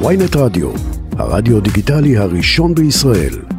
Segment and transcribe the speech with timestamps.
[0.00, 0.70] ויינט רדיו,
[1.18, 3.53] הרדיו דיגיטלי הראשון בישראל.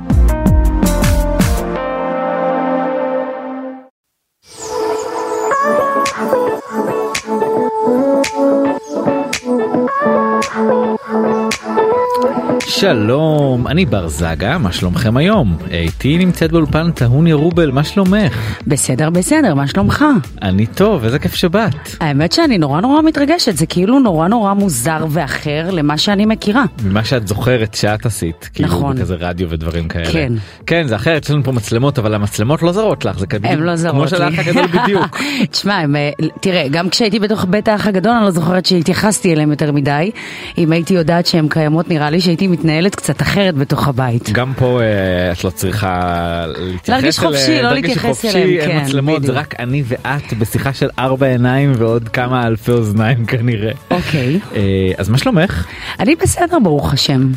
[12.80, 15.57] שלום, אני בר זגה, מה שלומכם היום?
[15.71, 18.57] איתי נמצאת באולפן טהוניה רובל, מה שלומך?
[18.68, 20.05] בסדר בסדר מה שלומך
[20.42, 21.75] אני טוב, איזה כיף שבאת.
[22.00, 27.04] האמת שאני נורא נורא מתרגשת זה כאילו נורא נורא מוזר ואחר למה שאני מכירה ממה
[27.04, 28.98] שאת זוכרת שאת עשית, כאילו נכון.
[28.98, 30.12] כזה רדיו ודברים כאלה.
[30.12, 30.34] כן.
[30.65, 33.63] כן, זה אחרת, יש לנו פה מצלמות, אבל המצלמות לא זרות לך, זה כזה הם
[33.63, 34.09] לא זרות כמו לי.
[34.09, 35.17] של האח הגדול בדיוק.
[35.51, 36.09] תשמע אה,
[36.41, 40.12] תראה גם כשהייתי בתוך בית האח הגדול אני לא זוכרת שהתייחסתי אליהם יותר מדי
[40.57, 44.29] אם הייתי יודעת שהן קיימות נראה לי שהייתי מתנהלת קצת אחרת בתוך הבית.
[44.31, 48.81] גם פה אה, את לא צריכה להתייחס להרגיש חופשי, אליהם, לא להתייחס אליהם, אין כן,
[48.85, 49.31] מצלמות, זה.
[49.31, 53.71] רק אני ואת בשיחה של ארבע עיניים ועוד כמה אלפי אוזניים כנראה.
[53.91, 54.61] אוקיי אה,
[54.97, 55.65] אז מה שלומך?
[55.99, 57.31] אני בסדר ברוך השם.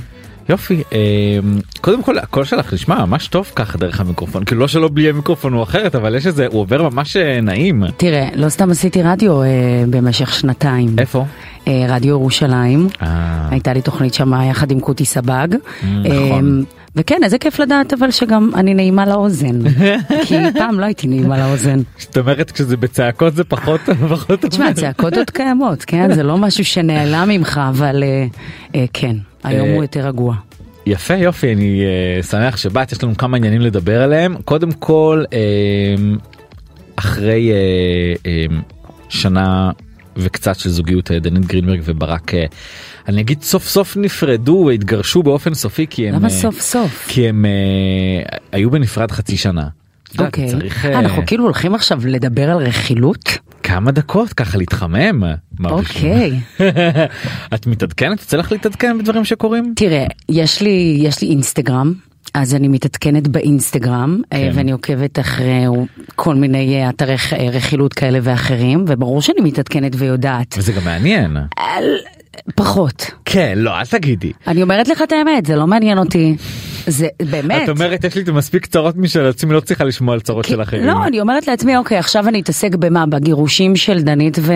[0.49, 0.99] יופי אה,
[1.81, 5.53] קודם כל הקול שלך נשמע ממש טוב ככה דרך המיקרופון כאילו לא שלא בלי המיקרופון
[5.53, 9.43] הוא אחרת אבל יש איזה הוא עובר ממש אה, נעים תראה לא סתם עשיתי רדיו
[9.43, 9.49] אה,
[9.91, 10.89] במשך שנתיים.
[10.99, 11.25] איפה?
[11.69, 12.89] אה, רדיו ירושלים.
[13.03, 15.49] אה, הייתה לי תוכנית שם יחד עם קותי סבג.
[15.83, 16.05] נכון.
[16.07, 16.65] אמ,
[16.97, 19.59] וכן, איזה כיף לדעת אבל שגם אני נעימה לאוזן.
[20.27, 21.81] כי פעם לא הייתי נעימה לאוזן.
[21.99, 23.81] זאת אומרת כשזה בצעקות זה פחות
[24.51, 24.73] תשמע.
[24.73, 26.15] צעקות עוד קיימות, כן?
[26.15, 28.27] זה לא משהו שנעלם ממך, אבל אה,
[28.75, 30.35] אה, כן, היום אה, הוא יותר רגוע.
[30.87, 35.39] יפה יופי אני אה, שמח שבאת יש לנו כמה עניינים לדבר עליהם קודם כל אה,
[36.97, 37.57] אחרי אה,
[38.27, 38.47] אה,
[39.09, 39.71] שנה
[40.19, 42.45] וקצת של זוגיות אה, דנית גרינברג וברק אה,
[43.09, 47.07] אני אגיד סוף סוף נפרדו והתגרשו באופן סופי כי הם למה אה, סוף סוף?
[47.09, 47.45] כי הם
[48.53, 49.69] היו בנפרד חצי שנה.
[50.19, 50.49] אוקיי.
[50.51, 53.39] צריך אנחנו כאילו הולכים עכשיו לדבר על רכילות?
[53.63, 55.23] כמה דקות ככה להתחמם.
[55.65, 56.41] אוקיי.
[57.55, 58.21] את מתעדכנת?
[58.21, 59.73] יוצא לך להתעדכן בדברים שקורים?
[59.77, 61.95] תראה, יש לי, יש לי אינסטגרם.
[62.35, 64.37] אז אני מתעדכנת באינסטגרם כן.
[64.37, 64.51] כן.
[64.55, 65.65] ואני עוקבת אחרי
[66.17, 70.55] כל מיני אה, אתרי אה, רכילות כאלה ואחרים וברור שאני מתעדכנת ויודעת.
[70.59, 71.37] וזה גם מעניין.
[71.57, 71.85] על...
[72.55, 73.11] פחות.
[73.25, 74.33] כן לא אל תגידי.
[74.47, 76.37] אני אומרת לך את האמת זה לא מעניין אותי.
[76.87, 77.63] זה באמת.
[77.65, 80.85] את אומרת יש לי מספיק צרות משל עצמי לא צריכה לשמוע על צרות של אחרים.
[80.85, 83.07] לא, אני אומרת לעצמי, אוקיי, עכשיו אני אתעסק במה?
[83.07, 84.53] בגירושים של דנית ו...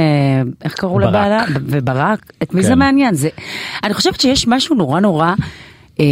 [0.65, 0.99] איך קראו.
[0.99, 1.45] לבעלה?
[1.67, 2.33] וברק?
[2.43, 2.69] את מי כן.
[2.69, 3.15] זה מעניין?
[3.15, 3.29] זה...
[3.85, 5.35] אני חושבת שיש משהו נורא נורא
[6.01, 6.05] אה,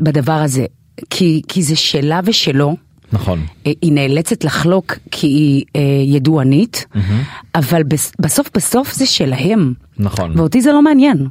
[0.00, 0.66] בדבר הזה,
[1.10, 2.76] כי, כי זה שלה ושלו.
[3.12, 3.40] נכון.
[3.66, 6.86] אה, היא נאלצת לחלוק כי היא אה, ידוענית,
[7.54, 9.72] אבל בס- בסוף בסוף זה שלהם.
[9.98, 10.38] נכון.
[10.38, 11.26] ואותי זה לא מעניין.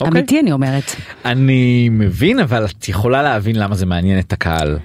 [0.00, 0.12] אוקיי.
[0.20, 0.84] אמיתי אני אומרת.
[1.24, 4.78] אני מבין אבל את יכולה להבין למה זה מעניין את הקהל.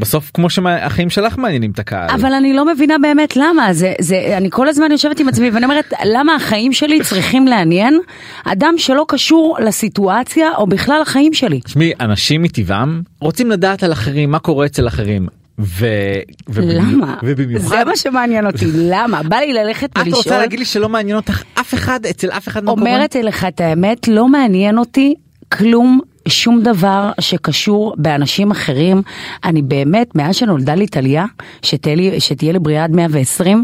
[0.00, 2.10] בסוף כמו שהחיים שלך מעניינים את הקהל.
[2.10, 5.64] אבל אני לא מבינה באמת למה זה זה אני כל הזמן יושבת עם עצמי ואני
[5.64, 8.00] אומרת למה החיים שלי צריכים לעניין
[8.44, 11.60] אדם שלא קשור לסיטואציה או בכלל לחיים שלי.
[11.60, 15.26] תשמעי אנשים מטבעם רוצים לדעת על אחרים מה קורה אצל אחרים.
[15.62, 15.86] ו...
[16.48, 17.14] ובמיוחד- למה?
[17.22, 20.88] ובמיוחד זה מה שמעניין אותי למה בא לי ללכת את רוצה ולשאול להגיד לי שלא
[20.88, 22.86] מעניין אותך אף אחד אצל אף אחד מהקורבן?
[22.86, 25.14] אומרת לך את האמת לא מעניין אותי
[25.52, 26.00] כלום.
[26.30, 29.02] שום דבר שקשור באנשים אחרים,
[29.44, 31.24] אני באמת, מאז שנולדה לי טליה,
[31.62, 33.62] שתהיה לי- בריאה עד 120,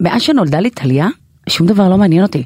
[0.00, 1.08] מאז שנולדה לי טליה,
[1.48, 2.44] שום דבר לא מעניין אותי.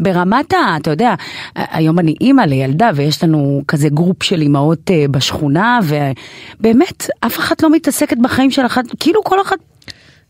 [0.00, 0.76] ברמת ה...
[0.76, 1.14] אתה יודע,
[1.54, 7.62] היום אני אימא לילדה ויש לנו כזה group של אימהות אה, בשכונה ובאמת אף אחת
[7.62, 9.56] לא מתעסקת בחיים של אחת, כאילו כל אחת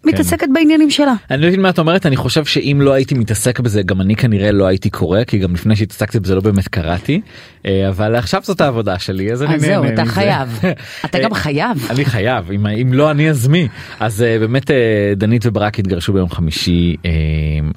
[0.04, 1.14] מתעסקת בעניינים שלה.
[1.30, 4.16] אני לא מבין מה את אומרת אני חושב שאם לא הייתי מתעסק בזה גם אני
[4.16, 7.20] כנראה לא הייתי קורא כי גם לפני שהתעסקתי בזה לא באמת קראתי
[7.66, 10.04] אה, אבל עכשיו זאת העבודה שלי אז אני אז נהנה זהו, אתה.
[10.04, 10.60] חייב.
[11.04, 11.86] אתה גם אה, חייב.
[11.90, 13.68] אני חייב אם, אם לא אני אז מי
[14.00, 16.96] אז אה, באמת אה, דנית וברק התגרשו ביום חמישי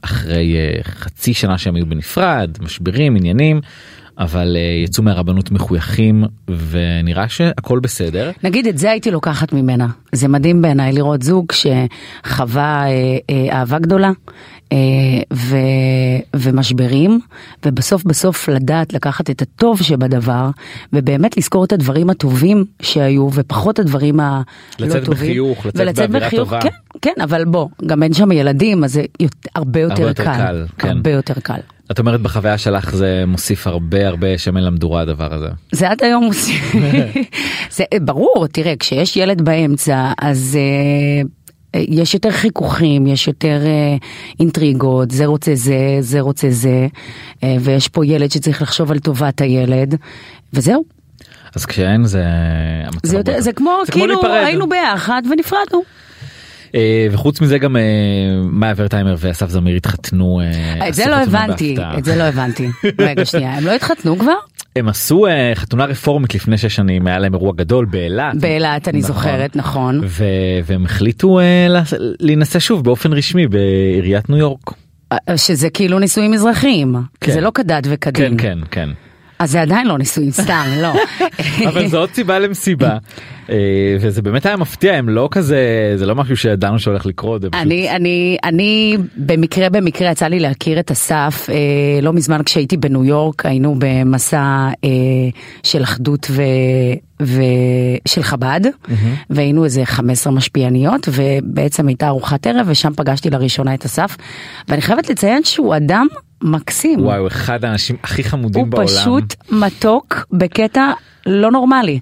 [0.01, 3.61] אחרי חצי שנה שהם היו בנפרד משברים עניינים
[4.17, 6.23] אבל אה, יצאו מהרבנות מחויכים
[6.69, 8.31] ונראה שהכל בסדר.
[8.43, 9.87] נגיד את זה הייתי לוקחת ממנה.
[10.11, 14.11] זה מדהים בעיניי לראות זוג שחווה אה, אה, אהבה גדולה
[14.71, 14.77] אה,
[15.33, 15.57] ו,
[16.35, 17.19] ומשברים,
[17.65, 20.49] ובסוף בסוף לדעת לקחת את הטוב שבדבר,
[20.93, 24.43] ובאמת לזכור את הדברים הטובים שהיו, ופחות הדברים הלא
[24.79, 25.29] לצאת טובים.
[25.29, 26.61] בחיוך, לצאת באווירה בחיוך, טובה.
[26.61, 26.69] כן,
[27.01, 29.01] כן, אבל בוא, גם אין שם ילדים, אז זה
[29.55, 30.37] הרבה יותר יותר קל.
[30.37, 30.89] קל, כן.
[30.89, 31.59] הרבה יותר קל.
[31.93, 35.47] את אומרת בחוויה שלך זה מוסיף הרבה הרבה שמן למדורה הדבר הזה.
[35.71, 36.61] זה עד היום עושים.
[37.77, 41.21] זה ברור, תראה, כשיש ילד באמצע, אז אה,
[41.75, 43.95] אה, יש יותר חיכוכים, יש יותר אה,
[44.39, 46.87] אינטריגות, זה רוצה זה, זה רוצה זה,
[47.61, 49.95] ויש פה ילד שצריך לחשוב על טובת הילד,
[50.53, 50.83] וזהו.
[51.55, 52.23] אז כשאין זה
[53.03, 54.43] זה, יותר, זה כמו, כאילו להיפרד.
[54.45, 55.81] היינו ביחד ונפרדנו.
[56.75, 57.81] אה, וחוץ מזה גם אה,
[58.51, 60.41] מאיה ורטהיימר ואסף זמיר התחתנו.
[60.41, 61.75] אה, את זה לא הבנתי.
[61.97, 62.67] את זה לא הבנתי.
[62.99, 64.33] רגע שנייה, הם לא התחתנו כבר?
[64.75, 68.35] הם עשו אה, חתונה רפורמית לפני שש שנים היה להם אירוע גדול באילת.
[68.35, 69.13] באילת אני נכון.
[69.15, 70.01] זוכרת, נכון.
[70.07, 70.23] ו-
[70.65, 71.39] והם החליטו
[71.69, 74.71] לעש- להינשא שוב באופן רשמי בעיריית ניו יורק.
[75.35, 76.95] שזה כאילו נישואים מזרחיים.
[77.21, 77.31] כן.
[77.31, 78.37] זה לא כדת וכדין.
[78.37, 78.89] כן כן כן.
[79.39, 80.93] אז זה עדיין לא נישואים, סתם, לא.
[81.67, 82.97] אבל זו עוד סיבה למסיבה.
[83.49, 87.41] אה, וזה באמת היה מפתיע הם לא כזה זה לא משהו שידענו שהולך לקרות.
[87.53, 91.55] אני, אני, אני במקרה במקרה יצא לי להכיר את אסף אה,
[92.01, 94.89] לא מזמן כשהייתי בניו יורק היינו במסע אה,
[95.63, 96.43] של אחדות ו,
[97.21, 98.61] ושל חב"ד
[99.29, 104.17] והיינו איזה 15 משפיעניות ובעצם הייתה ארוחת ערב ושם פגשתי לראשונה את אסף
[104.67, 106.07] ואני חייבת לציין שהוא אדם
[106.41, 106.99] מקסים.
[106.99, 108.87] וואי הוא אחד האנשים הכי חמודים הוא בעולם.
[108.87, 110.91] פשוט מתוק בקטע
[111.25, 111.99] לא נורמלי.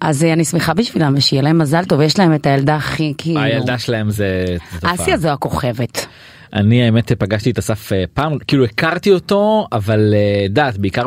[0.00, 3.40] אז אה, אני שמחה בשבילם ושיהיה להם מזל טוב יש להם את הילדה הכי כאילו
[3.40, 4.56] הילדה שלהם זה.
[4.82, 6.06] אסיה זו הכוכבת.
[6.54, 11.04] אני האמת פגשתי את אסף אה, פעם כאילו הכרתי אותו אבל אה, דעת בעיקר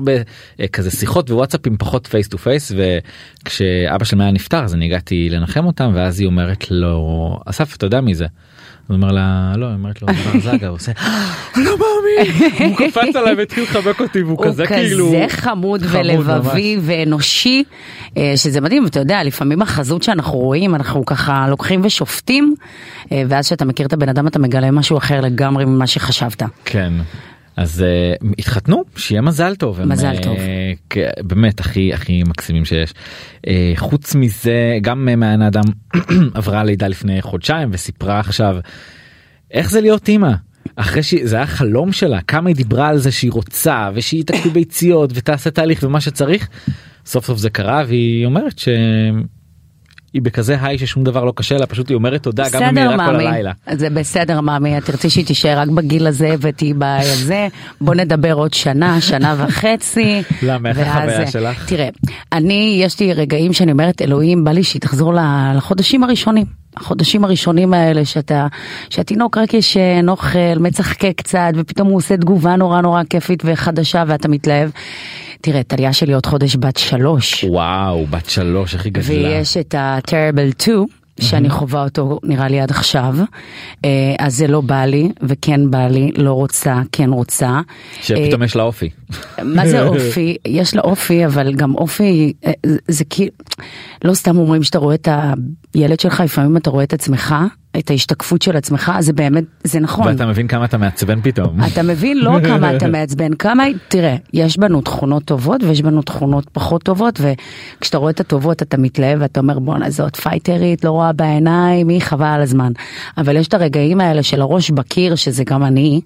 [0.59, 5.65] בכזה שיחות ווואטסאפים פחות face to face וכשאבא של מאיה נפטר אז אני הגעתי לנחם
[5.65, 8.25] אותם ואז היא אומרת לו אסף אתה יודע מי זה.
[8.87, 10.91] הוא אומר לה לא היא אומרת לו "בר זגה הוא עושה
[11.55, 15.81] "אני לא מאמין הוא קפץ עליי והתחיל לחבק אותי והוא הוא כזה כאילו כזה חמוד
[15.91, 17.63] ולבבי ואנושי
[18.17, 22.55] אה, שזה מדהים אתה יודע לפעמים החזות שאנחנו רואים אנחנו ככה לוקחים ושופטים
[23.11, 26.43] אה, ואז שאתה מכיר את הבן אדם אתה מגלה משהו אחר לגמרי ממה שחשבת.
[26.65, 26.93] כן.
[27.57, 27.83] אז
[28.21, 30.37] uh, התחתנו שיהיה מזל טוב הם, מזל אה, טוב.
[30.89, 32.93] כ- באמת הכי הכי מקסימים שיש.
[33.45, 35.63] Uh, חוץ מזה גם uh, מעיין האדם
[36.33, 38.57] עברה לידה לפני חודשיים וסיפרה עכשיו
[39.51, 40.31] איך זה להיות אימא.
[40.75, 45.11] אחרי שזה היה חלום שלה כמה היא דיברה על זה שהיא רוצה ושהיא תקפיא ביציות
[45.13, 46.47] ותעשה תהליך ומה שצריך
[47.05, 48.57] סוף סוף זה קרה והיא אומרת
[50.11, 52.87] שהיא בכזה היי ששום דבר לא קשה לה פשוט היא אומרת תודה גם אם היא
[52.87, 53.51] רק כל הלילה.
[53.71, 57.47] זה בסדר מאמי, את תרצי שהיא תישאר רק בגיל הזה ותהיי בזה,
[57.81, 60.21] בוא נדבר עוד שנה, שנה וחצי.
[60.41, 60.69] למה?
[60.69, 61.65] איך החוויה שלך?
[61.69, 61.89] תראה,
[62.31, 65.13] אני, יש לי רגעים שאני אומרת, אלוהים, בא לי שהיא תחזור
[65.55, 66.45] לחודשים הראשונים.
[66.77, 68.47] החודשים הראשונים האלה שאתה,
[68.89, 74.27] שהתינוק רק ישן, אוכל, מצחקק קצת, ופתאום הוא עושה תגובה נורא נורא כיפית וחדשה ואתה
[74.27, 74.69] מתלהב.
[75.41, 77.43] תראה, טליה שלי עוד חודש בת שלוש.
[77.43, 79.07] וואו בת שלוש איך היא גדלה.
[79.07, 80.85] ויש את ה-Terrible 2.
[81.21, 83.15] שאני חווה אותו נראה לי עד עכשיו,
[83.85, 87.59] אה, אז זה לא בא לי, וכן בא לי, לא רוצה, כן רוצה.
[88.01, 88.89] שפתאום יש לה אופי.
[89.43, 90.37] מה זה אופי?
[90.47, 92.51] יש לה אופי, אבל גם אופי, אה,
[92.87, 93.31] זה כאילו,
[94.03, 95.07] לא סתם אומרים שאתה רואה את
[95.73, 97.35] הילד שלך, לפעמים אתה רואה את עצמך,
[97.79, 100.07] את ההשתקפות של עצמך, זה באמת, זה נכון.
[100.07, 101.61] ואתה מבין כמה אתה מעצבן פתאום.
[101.73, 106.49] אתה מבין לא כמה אתה מעצבן, כמה, תראה, יש בנו תכונות טובות ויש בנו תכונות
[106.51, 111.13] פחות טובות, וכשאתה רואה את הטובות אתה מתלהב ואתה אומר בואנה זאת פייטרית, לא רואה
[111.13, 112.71] בעיניים, היא חבל על הזמן.
[113.17, 116.01] אבל יש את הרגעים האלה של הראש בקיר, שזה גם אני,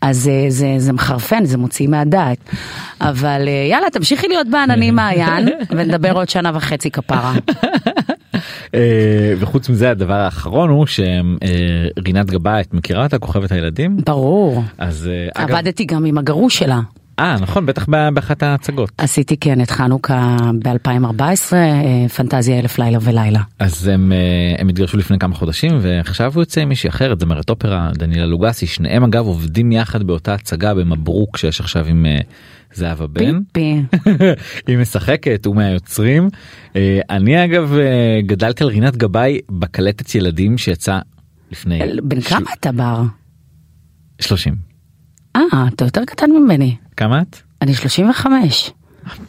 [0.00, 2.38] אז זה, זה, זה מחרפן, זה מוציא מהדעת.
[3.00, 7.32] אבל אה, יאללה, תמשיכי להיות בעננים מעיין, ונדבר עוד שנה וחצי כפרה.
[8.74, 14.62] אה, וחוץ מזה הדבר האחרון הוא שרינת גבאי את מכירה אותה כוכבת הילדים ברור.
[14.78, 16.80] אז אה, עבדתי גם עם הגרוש שלה.
[17.18, 21.52] אה נכון בטח באחת ההצגות עשיתי כן את חנוכה ב-2014,
[22.16, 23.40] פנטזיה אלף לילה ולילה.
[23.58, 27.50] אז הם אה, הם התגרשו לפני כמה חודשים ועכשיו הוא יוצא עם מישהי אחרת זמרת
[27.50, 32.20] אופרה דניאלה לוגסי שניהם אגב עובדים יחד באותה הצגה במברוק שיש עכשיו עם אה,
[32.74, 33.38] זהבה בן.
[34.66, 36.28] היא משחקת הוא מהיוצרים.
[36.76, 40.98] אה, אני אגב אה, גדלתי על רינת גבאי בקלטת ילדים שיצא
[41.50, 43.02] לפני בן כמה אתה בר?
[44.20, 44.54] 30.
[45.36, 45.42] אה,
[45.74, 46.76] אתה יותר קטן ממני.
[46.96, 47.36] כמה את?
[47.62, 48.70] אני 35.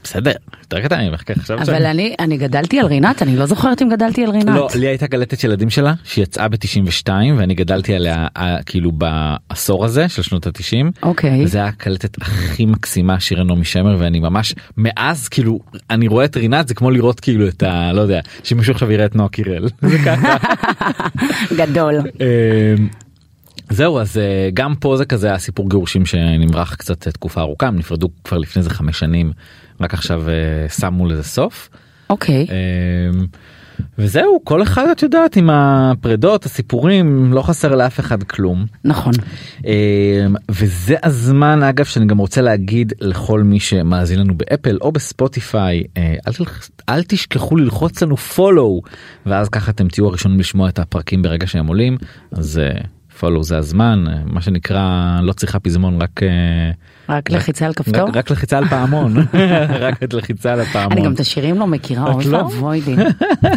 [0.03, 3.89] בסדר יותר קטן ממך חשבת אבל אני אני גדלתי על רינת, אני לא זוכרת אם
[3.89, 4.55] גדלתי על רינת.
[4.55, 8.27] לא לי הייתה קלטת ילדים שלה שיצאה ב-92 ואני גדלתי עליה
[8.65, 11.03] כאילו בעשור הזה של שנות ה-90.
[11.03, 11.47] אוקיי.
[11.47, 16.37] זה היה הקלטת הכי מקסימה שירי נעמי שמר ואני ממש מאז כאילו אני רואה את
[16.37, 17.93] רינת זה כמו לראות כאילו את ה...
[17.93, 19.69] לא יודע שמישהו עכשיו יראה את נועה קירל.
[21.59, 21.95] גדול.
[23.73, 27.77] אה, זהו אז אה, גם פה זה כזה הסיפור גירושים שנמרח קצת תקופה ארוכה הם
[27.77, 29.31] נפרדו כבר לפני איזה חמש שנים
[29.81, 31.69] רק עכשיו אה, שמו לזה סוף.
[32.09, 32.47] אוקיי.
[33.97, 39.13] וזהו כל אחד את יודעת עם הפרדות הסיפורים לא חסר לאף אחד כלום נכון.
[40.51, 46.15] וזה הזמן אגב שאני גם רוצה להגיד לכל מי שמאזין לנו באפל או בספוטיפיי אה,
[46.27, 48.81] אל, תלח- אל תשכחו ללחוץ לנו פולו
[49.25, 51.97] ואז ככה אתם תהיו הראשונים לשמוע את הפרקים ברגע שהם עולים
[52.31, 52.61] אז
[53.23, 56.23] פולו זה הזמן מה שנקרא לא צריכה פזמון רק.
[56.23, 56.71] אה,
[57.09, 58.09] רק לחיצה על כפתור?
[58.13, 59.13] רק, לחיצה על פעמון
[59.85, 60.91] רק את לחיצה על הפעמון.
[60.91, 62.37] אני גם את השירים לא מכירה, אוי לא?
[62.37, 62.95] ואבוי לי.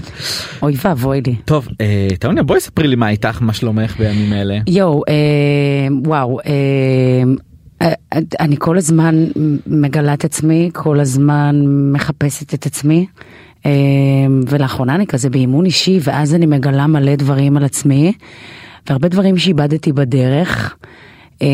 [0.63, 1.37] אוי ואבוי לי.
[1.45, 4.59] טוב, אה, טוניה בואי ספרי לי מה איתך, מה שלומך בימים אלה.
[4.67, 5.15] יואו, אה,
[6.05, 6.39] וואו,
[8.41, 9.25] אני כל הזמן
[9.67, 11.57] מגלה את עצמי, כל הזמן
[11.93, 13.07] מחפשת את עצמי.
[14.49, 18.13] ולאחרונה אני כזה באימון אישי, ואז אני מגלה מלא דברים על עצמי,
[18.89, 20.77] והרבה דברים שאיבדתי בדרך.
[21.43, 21.47] אה,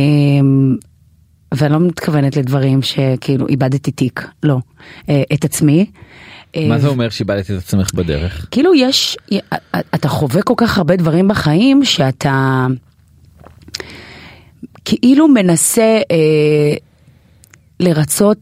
[1.55, 4.59] ואני לא מתכוונת לדברים שכאילו איבדתי תיק, לא,
[5.35, 5.87] את עצמי.
[6.57, 8.47] מה זה אומר שאיבדתי את עצמך בדרך?
[8.51, 9.17] כאילו יש,
[9.95, 12.67] אתה חווה כל כך הרבה דברים בחיים שאתה
[14.85, 16.75] כאילו מנסה אה,
[17.81, 18.39] לרצות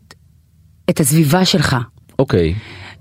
[0.91, 1.77] את הסביבה שלך.
[2.19, 2.55] אוקיי.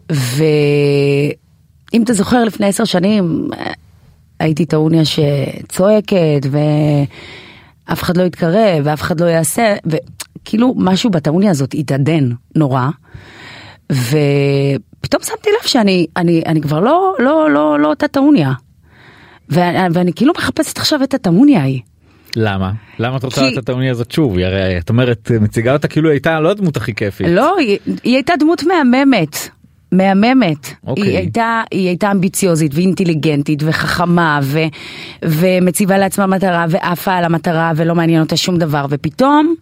[0.10, 3.50] ואם אתה זוכר לפני עשר שנים
[4.40, 11.74] הייתי טעוניה שצועקת ואף אחד לא יתקרב ואף אחד לא יעשה וכאילו משהו בטעוניה הזאת
[11.74, 12.88] התעדן נורא.
[13.92, 18.54] ופתאום שמתי לב שאני אני, אני כבר לא, לא, לא, לא אותה טעוניה.
[19.50, 21.82] ואני, ואני כאילו מחפשת עכשיו את הטעוניה ההיא.
[22.36, 22.72] למה?
[23.00, 23.54] למה את רוצה כי...
[23.54, 24.38] את הטעוניה הזאת שוב?
[24.38, 27.28] היא הרי את אומרת מציגה אותה כאילו הייתה לא הדמות הכי כיפית.
[27.30, 29.50] לא, היא, היא הייתה דמות מהממת.
[29.92, 30.70] מהממת, okay.
[30.72, 31.18] היא, אוקיי.
[31.18, 34.60] הייתה, היא הייתה אמביציוזית ואינטליגנטית וחכמה ו,
[35.26, 39.56] ומציבה לעצמה מטרה ועפה על המטרה ולא מעניין אותה שום דבר ופתאום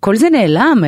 [0.00, 0.82] כל זה נעלם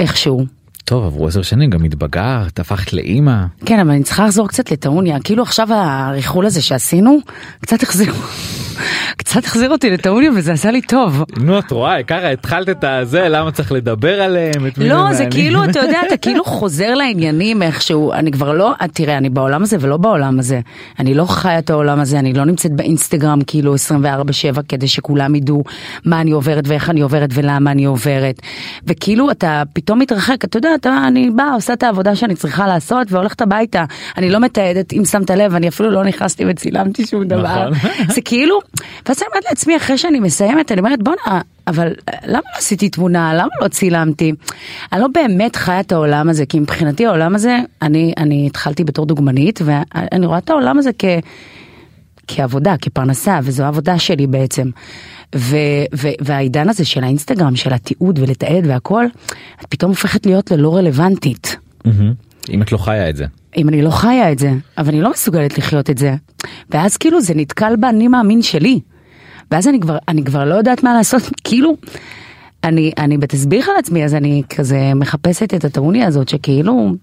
[0.00, 0.46] איכשהו.
[0.84, 3.44] טוב עברו עשר שנים גם התבגרת הפכת לאימא.
[3.66, 7.18] כן אבל אני צריכה לחזור קצת לטעוניה כאילו עכשיו הריחול הזה שעשינו
[7.60, 8.14] קצת החזיר
[9.16, 11.24] קצת החזיר אותי לטעוניה וזה עשה לי טוב.
[11.36, 14.66] נו את רואה ככה התחלת את הזה למה צריך לדבר עליהם.
[14.76, 18.12] לא זה כאילו אתה יודע אתה כאילו חוזר לעניינים איכשהו.
[18.12, 20.60] אני כבר לא תראה אני בעולם הזה ולא בעולם הזה.
[20.98, 25.64] אני לא חיה את העולם הזה אני לא נמצאת באינסטגרם כאילו 24/7 כדי שכולם ידעו
[26.04, 28.40] מה אני עוברת ואיך אני עוברת ולמה אני עוברת.
[28.86, 30.44] וכאילו אתה פתאום מתרחק.
[30.44, 33.84] אתה יודע אתה אני באה עושה את העבודה שאני צריכה לעשות והולכת הביתה.
[34.16, 37.68] אני לא מתעדת אם שמת לב אני אפילו לא נכנסתי וצילמתי שום דבר.
[37.70, 37.90] נכון.
[38.08, 38.58] זה כאילו
[39.06, 41.92] ואז אני אומרת לעצמי אחרי שאני מסיימת אני אומרת בואנה אבל
[42.26, 44.32] למה לא עשיתי תמונה למה לא צילמתי
[44.92, 49.06] אני לא באמת חיה את העולם הזה כי מבחינתי העולם הזה אני אני התחלתי בתור
[49.06, 51.04] דוגמנית ואני רואה את העולם הזה כ...
[52.28, 54.70] כעבודה כפרנסה וזו העבודה שלי בעצם.
[55.36, 55.56] ו-
[55.94, 59.04] ו- והעידן הזה של האינסטגרם של התיעוד ולתעד והכל
[59.60, 61.56] את פתאום הופכת להיות ללא רלוונטית.
[62.50, 63.24] אם את לא חיה את זה.
[63.56, 66.14] אם אני לא חיה את זה, אבל אני לא מסוגלת לחיות את זה.
[66.70, 68.80] ואז כאילו זה נתקל באני מאמין שלי.
[69.50, 71.76] ואז אני כבר, אני כבר לא יודעת מה לעשות, כאילו,
[72.64, 76.94] אני, אני בתסביך על עצמי, אז אני כזה מחפשת את הטרוניה הזאת, שכאילו,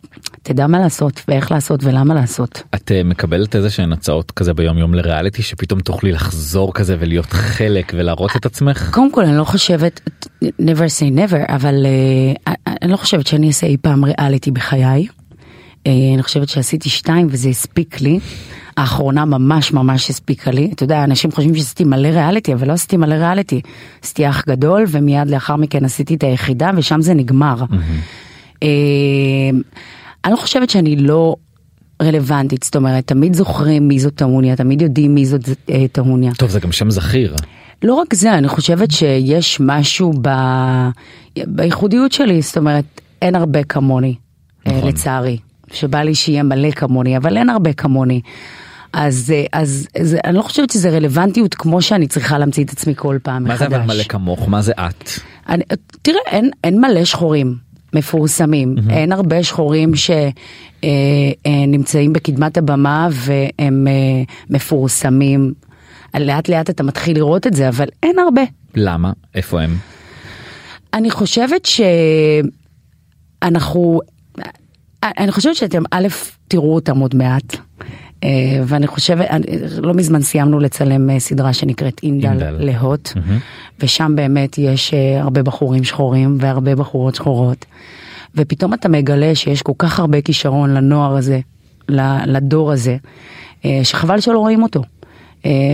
[0.44, 2.64] תדע מה לעשות, ואיך לעשות, ולמה לעשות.
[2.76, 7.26] את uh, מקבלת איזה שהן הצעות כזה ביום יום לריאליטי, שפתאום תוכלי לחזור כזה ולהיות
[7.26, 8.90] חלק ולהראות את עצמך?
[8.94, 10.02] קודם כל, אני לא חושבת,
[10.44, 11.86] never say never, אבל
[12.48, 15.08] uh, אני לא חושבת שאני אעשה אי פעם ריאליטי בחיי.
[15.88, 18.20] אה, אני חושבת שעשיתי שתיים וזה הספיק לי.
[18.78, 20.70] האחרונה ממש ממש הספיקה לי.
[20.74, 23.62] אתה יודע, אנשים חושבים שעשיתי מלא ריאליטי, אבל לא עשיתי מלא ריאליטי.
[24.04, 27.64] עשיתי אח גדול ומיד לאחר מכן עשיתי את היחידה ושם זה נגמר.
[27.64, 28.64] Mm-hmm.
[30.26, 31.36] אני לא חושבת שאני לא
[32.02, 36.34] רלוונטית, זאת אומרת, תמיד זוכרים מי זאת טעוניה, תמיד יודעים מי זאת אה, טעוניה.
[36.34, 37.36] טוב, זה גם שם זכיר.
[37.84, 40.30] לא רק זה, אני חושבת שיש משהו ב...
[41.48, 44.16] בייחודיות שלי, זאת אומרת, אין הרבה כמוני,
[44.66, 44.88] נכון.
[44.88, 45.38] לצערי.
[45.74, 48.22] שבא לי שיהיה מלא כמוני, אבל אין הרבה כמוני.
[48.94, 53.18] אז, אז, אז אני לא חושבת שזה רלוונטיות כמו שאני צריכה להמציא את עצמי כל
[53.24, 53.62] פעם מה מחדש.
[53.62, 54.50] מה זה אבל מלא כמוך?
[54.50, 55.10] מה זה את?
[55.50, 55.64] אני,
[56.02, 57.56] תראה, אין, אין מלא שחורים
[57.94, 58.92] מפורסמים, mm-hmm.
[58.92, 60.26] אין הרבה שחורים שנמצאים
[61.96, 63.94] אה, אה, בקדמת הבמה והם אה,
[64.50, 65.54] מפורסמים.
[66.20, 68.42] לאט לאט אתה מתחיל לראות את זה, אבל אין הרבה.
[68.76, 69.12] למה?
[69.36, 69.78] איפה הם?
[70.94, 71.68] אני חושבת
[73.42, 74.00] שאנחנו
[75.04, 76.08] אני חושבת שאתם א',
[76.48, 77.56] תראו אותם עוד מעט.
[78.24, 79.28] אה, ואני חושבת,
[79.82, 82.56] לא מזמן סיימנו לצלם אה, סדרה שנקראת אינדל, אינדל.
[82.60, 83.80] להוט, mm-hmm.
[83.80, 87.66] ושם באמת יש אה, הרבה בחורים שחורים והרבה בחורות שחורות.
[88.36, 91.40] ופתאום אתה מגלה שיש כל כך הרבה כישרון לנוער הזה,
[92.26, 92.98] לדור הזה,
[93.84, 94.82] שחבל שלא רואים אותו.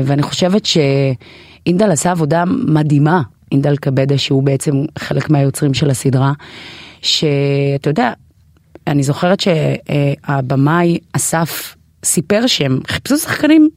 [0.04, 6.34] ואני חושבת שאינדל עשה עבודה מדהימה, אינדל קבדה שהוא בעצם חלק מהיוצרים של הסדרה,
[7.02, 8.12] שאתה יודע,
[8.88, 13.70] אני זוכרת שהבמאי אסף סיפר שהם חיפשו שחקנים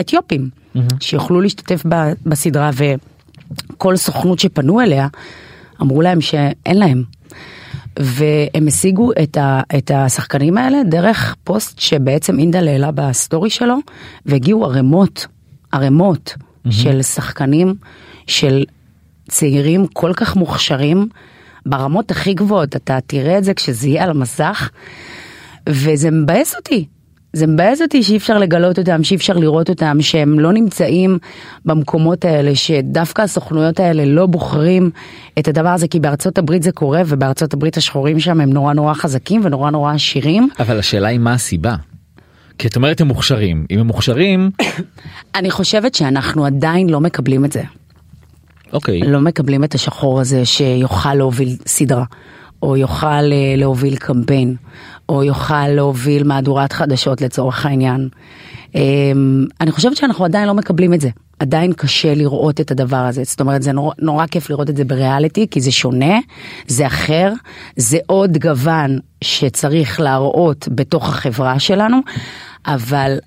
[0.00, 0.80] אתיופים mm-hmm.
[1.00, 1.82] שיוכלו להשתתף
[2.26, 5.08] בסדרה וכל סוכנות שפנו אליה
[5.80, 7.02] אמרו להם שאין להם.
[7.98, 13.76] והם השיגו את, ה, את השחקנים האלה דרך פוסט שבעצם אינדל העלה בסטורי שלו
[14.26, 15.26] והגיעו ערימות,
[15.72, 16.72] ערימות mm-hmm.
[16.72, 17.74] של שחקנים,
[18.26, 18.64] של
[19.28, 21.08] צעירים כל כך מוכשרים.
[21.66, 24.70] ברמות הכי גבוהות, אתה תראה את זה כשזה יהיה על המסך,
[25.68, 26.86] וזה מבאס אותי.
[27.32, 31.18] זה מבאס אותי שאי אפשר לגלות אותם, שאי אפשר לראות אותם, שהם לא נמצאים
[31.64, 34.90] במקומות האלה, שדווקא הסוכנויות האלה לא בוחרים
[35.38, 38.94] את הדבר הזה, כי בארצות הברית זה קורה, ובארצות הברית השחורים שם הם נורא נורא
[38.94, 40.48] חזקים ונורא נורא עשירים.
[40.58, 41.76] אבל השאלה היא מה הסיבה.
[42.58, 44.50] כי את אומרת הם מוכשרים, אם הם מוכשרים,
[45.36, 47.62] אני חושבת שאנחנו עדיין לא מקבלים את זה.
[48.72, 52.04] אוקיי, לא מקבלים את השחור הזה שיוכל להוביל סדרה,
[52.62, 54.56] או יוכל אה, להוביל קמפיין,
[55.08, 58.08] או יוכל להוביל מהדורת חדשות לצורך העניין.
[58.74, 61.08] אמ, אני חושבת שאנחנו עדיין לא מקבלים את זה.
[61.38, 63.22] עדיין קשה לראות את הדבר הזה.
[63.24, 66.18] זאת אומרת, זה נורא, נורא כיף לראות את זה בריאליטי, כי זה שונה,
[66.66, 67.32] זה אחר,
[67.76, 71.98] זה עוד גוון שצריך להראות בתוך החברה שלנו,
[72.66, 73.18] אבל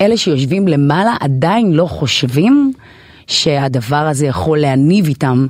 [0.00, 2.72] אלה שיושבים למעלה עדיין לא חושבים
[3.30, 5.46] שהדבר הזה יכול להניב איתם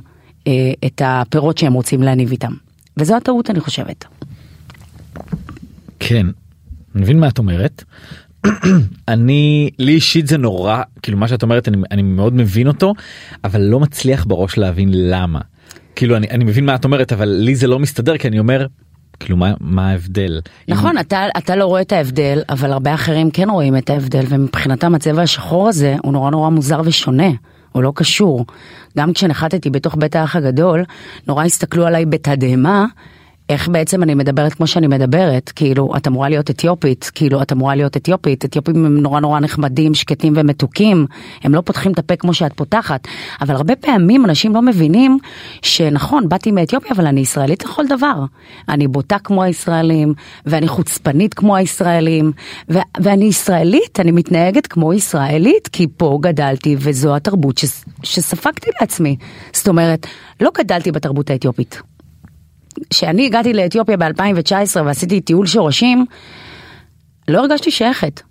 [0.47, 2.53] אה, את הפירות שהם רוצים להניב איתם.
[2.97, 4.05] וזו הטעות אני חושבת.
[5.99, 6.25] כן,
[6.95, 7.83] אני מבין מה את אומרת.
[9.07, 12.93] אני לי אישית זה נורא כאילו מה שאת אומרת אני, אני מאוד מבין אותו
[13.43, 15.39] אבל לא מצליח בראש להבין למה.
[15.95, 18.65] כאילו אני, אני מבין מה את אומרת אבל לי זה לא מסתדר כי אני אומר
[19.19, 20.41] כאילו מה, מה ההבדל.
[20.67, 24.95] נכון, אתה, אתה לא רואה את ההבדל, אבל הרבה אחרים כן רואים את ההבדל, ומבחינתם
[24.95, 27.29] הצבע השחור הזה הוא נורא נורא מוזר ושונה.
[27.71, 28.45] הוא לא קשור.
[28.97, 30.83] גם כשנחתתי בתוך בית האח הגדול,
[31.27, 32.85] נורא הסתכלו עליי בתדהמה,
[33.51, 37.75] איך בעצם אני מדברת כמו שאני מדברת, כאילו, את אמורה להיות אתיופית, כאילו, את אמורה
[37.75, 41.05] להיות אתיופית, אתיופים הם נורא נורא נחמדים, שקטים ומתוקים,
[41.43, 43.07] הם לא פותחים את הפה כמו שאת פותחת,
[43.41, 45.17] אבל הרבה פעמים אנשים לא מבינים
[45.61, 48.25] שנכון, באתי מאתיופיה, אבל אני ישראלית לכל דבר.
[48.69, 50.13] אני בוטה כמו הישראלים,
[50.45, 52.31] ואני חוצפנית כמו הישראלים,
[52.69, 57.65] ו- ואני ישראלית, אני מתנהגת כמו ישראלית, כי פה גדלתי וזו התרבות ש-
[58.03, 59.15] שספגתי לעצמי.
[59.53, 60.07] זאת אומרת,
[60.41, 61.81] לא גדלתי בתרבות האתיופית.
[62.89, 66.05] כשאני הגעתי לאתיופיה ב-2019 ועשיתי טיול שורשים,
[67.27, 68.21] לא הרגשתי שייכת.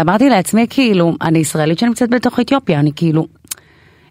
[0.00, 3.26] אמרתי לעצמי כאילו, אני ישראלית שנמצאת בתוך אתיופיה, אני כאילו,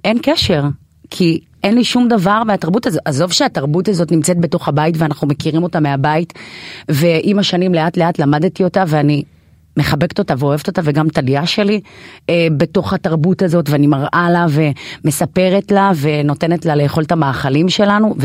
[0.03, 0.63] אין קשר,
[1.09, 3.01] כי אין לי שום דבר מהתרבות הזאת.
[3.05, 6.33] עזוב שהתרבות הזאת נמצאת בתוך הבית ואנחנו מכירים אותה מהבית,
[6.89, 9.23] ועם השנים לאט לאט למדתי אותה ואני
[9.77, 11.81] מחבקת אותה ואוהבת אותה וגם טליה שלי
[12.29, 18.15] אה, בתוך התרבות הזאת ואני מראה לה ומספרת לה ונותנת לה לאכול את המאכלים שלנו.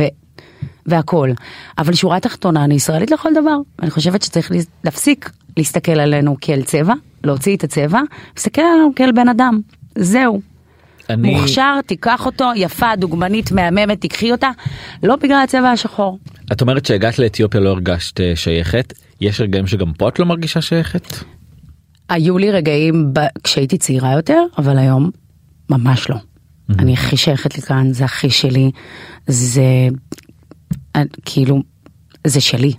[0.86, 1.30] והכל.
[1.78, 3.56] אבל שורה תחתונה, אני ישראלית לכל דבר.
[3.82, 4.50] אני חושבת שצריך
[4.84, 6.94] להפסיק להסתכל עלינו כאל צבע,
[7.24, 8.00] להוציא את הצבע,
[8.36, 9.60] להסתכל עלינו כאל בן אדם.
[9.98, 10.40] זהו.
[11.10, 14.50] אני, מוכשר, תיקח אותו, יפה, דוגמנית, מהממת, תיקחי אותה,
[15.02, 16.18] לא בגלל הצבע השחור.
[16.52, 20.60] את אומרת שהגעת לאתיופיה לא הרגשת אה, שייכת, יש רגעים שגם פה את לא מרגישה
[20.60, 21.16] שייכת?
[22.08, 23.20] היו לי רגעים ב...
[23.44, 25.10] כשהייתי צעירה יותר, אבל היום
[25.70, 26.16] ממש לא.
[26.78, 28.70] אני הכי שייכת לכאן, זה הכי שלי,
[29.26, 29.62] זה
[31.24, 31.62] כאילו,
[32.26, 32.72] זה שלי.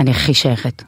[0.00, 0.82] אני הכי שייכת.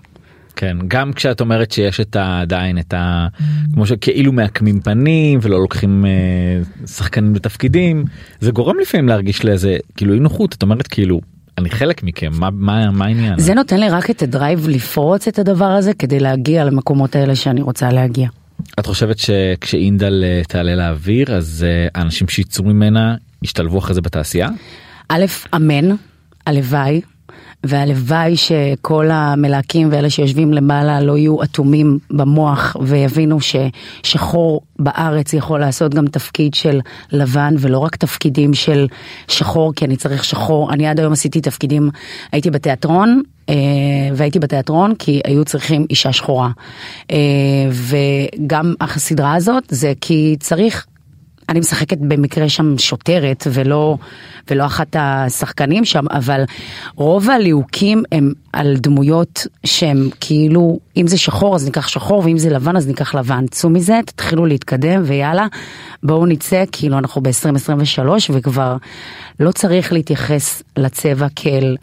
[0.57, 3.27] כן, גם כשאת אומרת שיש את ה- עדיין את ה...
[3.75, 8.05] כמו שכאילו מעקמים פנים ולא לוקחים אה, שחקנים לתפקידים,
[8.41, 11.21] זה גורם לפעמים להרגיש לאיזה כאילו אי נוחות, את אומרת כאילו,
[11.59, 13.39] אני חלק מכם, מה, מה, מה העניין?
[13.39, 17.63] זה נותן לי רק את הדרייב לפרוץ את הדבר הזה כדי להגיע למקומות האלה שאני
[17.63, 18.29] רוצה להגיע.
[18.81, 24.49] את חושבת שכשאינדל אה, תעלה לאוויר אז אה, האנשים שיצאו ממנה ישתלבו אחרי זה בתעשייה?
[25.09, 25.25] א',
[25.57, 25.97] אמן,
[26.47, 27.01] הלוואי,
[27.65, 35.95] והלוואי שכל המלהקים ואלה שיושבים למעלה לא יהיו אטומים במוח ויבינו ששחור בארץ יכול לעשות
[35.95, 36.81] גם תפקיד של
[37.13, 38.87] לבן ולא רק תפקידים של
[39.29, 40.73] שחור כי אני צריך שחור.
[40.73, 41.91] אני עד היום עשיתי תפקידים,
[42.33, 43.55] הייתי בתיאטרון אה,
[44.15, 46.51] והייתי בתיאטרון כי היו צריכים אישה שחורה.
[47.11, 47.17] אה,
[47.71, 50.87] וגם הסדרה הזאת זה כי צריך
[51.49, 53.97] אני משחקת במקרה שם שוטרת ולא,
[54.51, 56.45] ולא אחת השחקנים שם, אבל
[56.95, 62.51] רוב הליהוקים הם על דמויות שהם כאילו, אם זה שחור אז ניקח שחור ואם זה
[62.51, 63.47] לבן אז ניקח לבן.
[63.47, 65.47] צאו מזה, תתחילו להתקדם ויאללה,
[66.03, 68.77] בואו נצא, כאילו אנחנו ב-2023 וכבר
[69.41, 71.77] לא צריך להתייחס לצבע כאל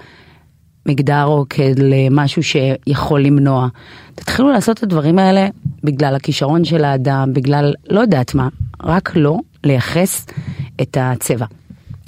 [0.86, 3.68] מגדר או כאל משהו שיכול למנוע.
[4.16, 5.48] תתחילו לעשות את הדברים האלה
[5.84, 8.48] בגלל הכישרון של האדם, בגלל לא יודעת מה,
[8.84, 10.26] רק לא לייחס
[10.82, 11.46] את הצבע.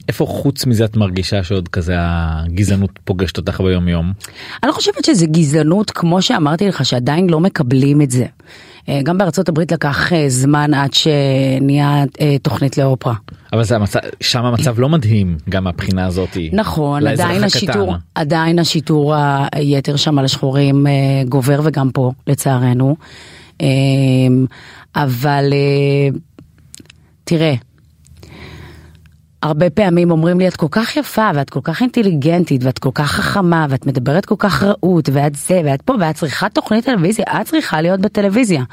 [0.07, 4.13] איפה חוץ מזה את מרגישה שעוד כזה הגזענות פוגשת אותך ביום יום?
[4.63, 8.25] אני לא חושבת שזה גזענות כמו שאמרתי לך שעדיין לא מקבלים את זה.
[8.89, 13.13] אה, גם בארצות הברית לקח אה, זמן עד שנהיה אה, תוכנית לאופרה.
[13.53, 16.49] אבל זה המצב, שם המצב לא מדהים גם מהבחינה הזאתי.
[16.53, 17.45] נכון, עדיין הקטן.
[17.45, 19.13] השיטור, עדיין השיטור
[19.51, 20.85] היתר שם על השחורים
[21.29, 22.95] גובר וגם פה לצערנו.
[24.95, 25.53] אבל
[27.25, 27.53] תראה,
[29.43, 33.11] הרבה פעמים אומרים לי את כל כך יפה ואת כל כך אינטליגנטית ואת כל כך
[33.11, 37.45] חכמה ואת מדברת כל כך רהוט ואת זה ואת פה ואת צריכה תוכנית טלוויזיה את
[37.45, 38.63] צריכה להיות בטלוויזיה.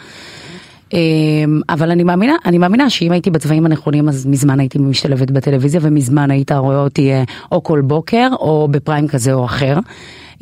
[0.93, 5.81] אמ, אבל אני מאמינה אני מאמינה שאם הייתי בצבעים הנכונים אז מזמן הייתי משתלבת בטלוויזיה
[5.83, 9.79] ומזמן היית רואה אותי אה, או כל בוקר או בפריים כזה או אחר.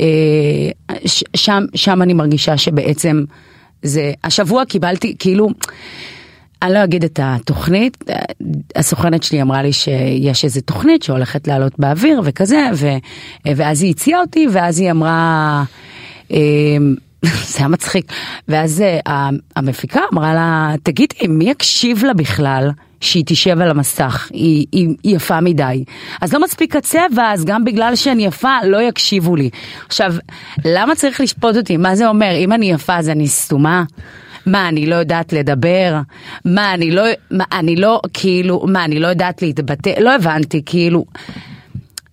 [0.01, 0.07] אה,
[1.37, 3.25] שם שם אני מרגישה שבעצם
[3.83, 5.49] זה השבוע קיבלתי כאילו.
[6.63, 8.05] אני לא אגיד את התוכנית,
[8.77, 12.89] הסוכנת שלי אמרה לי שיש איזה תוכנית שהולכת לעלות באוויר וכזה, ו,
[13.57, 15.65] ואז היא הציעה אותי, ואז היא אמרה,
[16.31, 16.95] אמ,
[17.51, 18.13] זה היה מצחיק,
[18.49, 22.71] ואז אה, המפיקה אמרה לה, תגידי, מי יקשיב לה בכלל?
[23.01, 25.85] שהיא תשב על המסך, היא, היא, היא יפה מדי.
[26.21, 29.51] אז לא מספיק הצבע, אז גם בגלל שאני יפה, לא יקשיבו לי.
[29.87, 30.15] עכשיו,
[30.65, 31.77] למה צריך לשפוט אותי?
[31.77, 32.35] מה זה אומר?
[32.37, 33.85] אם אני יפה אז אני סתומה?
[34.47, 36.01] מה, אני לא יודעת לדבר?
[36.45, 39.91] מה, אני לא, מה, אני לא, כאילו, מה, אני לא יודעת להתבטא?
[40.01, 41.05] לא הבנתי, כאילו.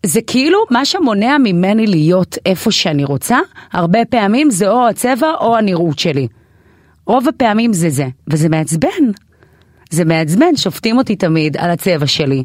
[0.05, 3.37] זה כאילו מה שמונע ממני להיות איפה שאני רוצה,
[3.73, 6.27] הרבה פעמים זה או הצבע או הנראות שלי.
[7.05, 8.89] רוב הפעמים זה זה, וזה מעצבן.
[9.89, 12.43] זה מעצבן, שופטים אותי תמיד על הצבע שלי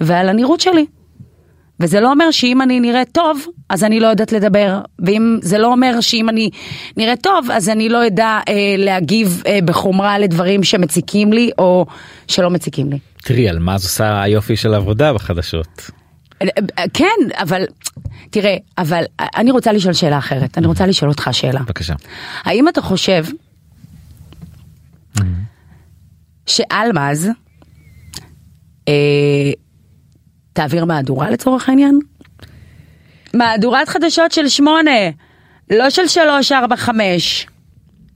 [0.00, 0.86] ועל הנראות שלי.
[1.80, 4.80] וזה לא אומר שאם אני נראית טוב, אז אני לא יודעת לדבר.
[4.98, 6.50] ואם זה לא אומר שאם אני
[6.96, 11.86] נראית טוב, אז אני לא אדע אה, להגיב אה, בחומרה לדברים שמציקים לי או
[12.28, 12.98] שלא מציקים לי.
[13.22, 15.90] תראי, על מה זה עושה היופי של העבודה בחדשות.
[16.42, 16.46] אה,
[16.78, 17.62] אה, כן, אבל
[18.30, 19.04] תראה, אבל
[19.36, 20.58] אני רוצה לשאול שאלה אחרת.
[20.58, 21.60] אני רוצה לשאול אותך שאלה.
[21.62, 21.94] בבקשה.
[22.44, 23.24] האם אתה חושב
[26.46, 27.30] שאלמז
[28.88, 29.52] אה,
[30.54, 31.98] תעביר מהדורה לצורך העניין?
[33.34, 35.10] מהדורת חדשות של שמונה,
[35.70, 37.46] לא של שלוש, ארבע, חמש.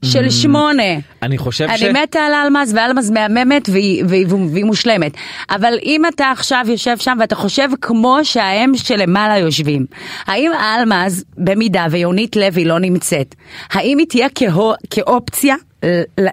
[0.05, 0.83] של שמונה.
[1.23, 1.81] אני חושב ש...
[1.83, 5.11] אני מתה על אלמז ואלמז מהממת והיא, והיא, והיא מושלמת.
[5.49, 9.85] אבל אם אתה עכשיו יושב שם ואתה חושב כמו שההם שלמעלה יושבים,
[10.25, 13.35] האם אלמז, במידה ויונית לוי לא נמצאת,
[13.71, 15.55] האם היא תהיה כאו, כאופציה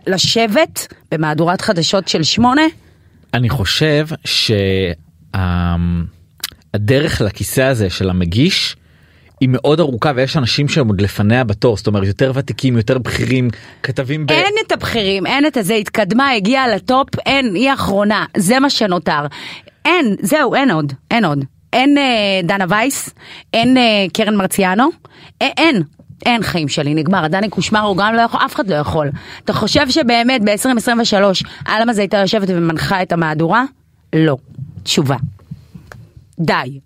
[0.07, 2.63] לשבת במהדורת חדשות של שמונה?
[3.35, 4.07] אני חושב
[5.37, 8.77] שהדרך לכיסא הזה של המגיש
[9.41, 13.51] היא מאוד ארוכה ויש אנשים שהם עוד לפניה בתור זאת אומרת יותר ותיקים יותר בכירים
[13.83, 14.31] כתבים ב...
[14.31, 19.27] אין את הבכירים אין את הזה התקדמה הגיעה לטופ אין היא אחרונה זה מה שנותר.
[19.85, 21.45] אין זהו אין עוד אין עוד.
[21.73, 23.11] אין אה, דנה וייס
[23.53, 24.89] אין אה, קרן מרציאנו
[25.43, 25.83] אה, אין
[26.27, 29.11] אין חיים שלי נגמר דני קושמרו גם לא יכול אף אחד לא יכול.
[29.45, 33.65] אתה חושב שבאמת ב-2023 אלמז הייתה יושבת ומנחה את המהדורה?
[34.13, 34.37] לא
[34.87, 35.17] תשובה
[36.41, 36.81] די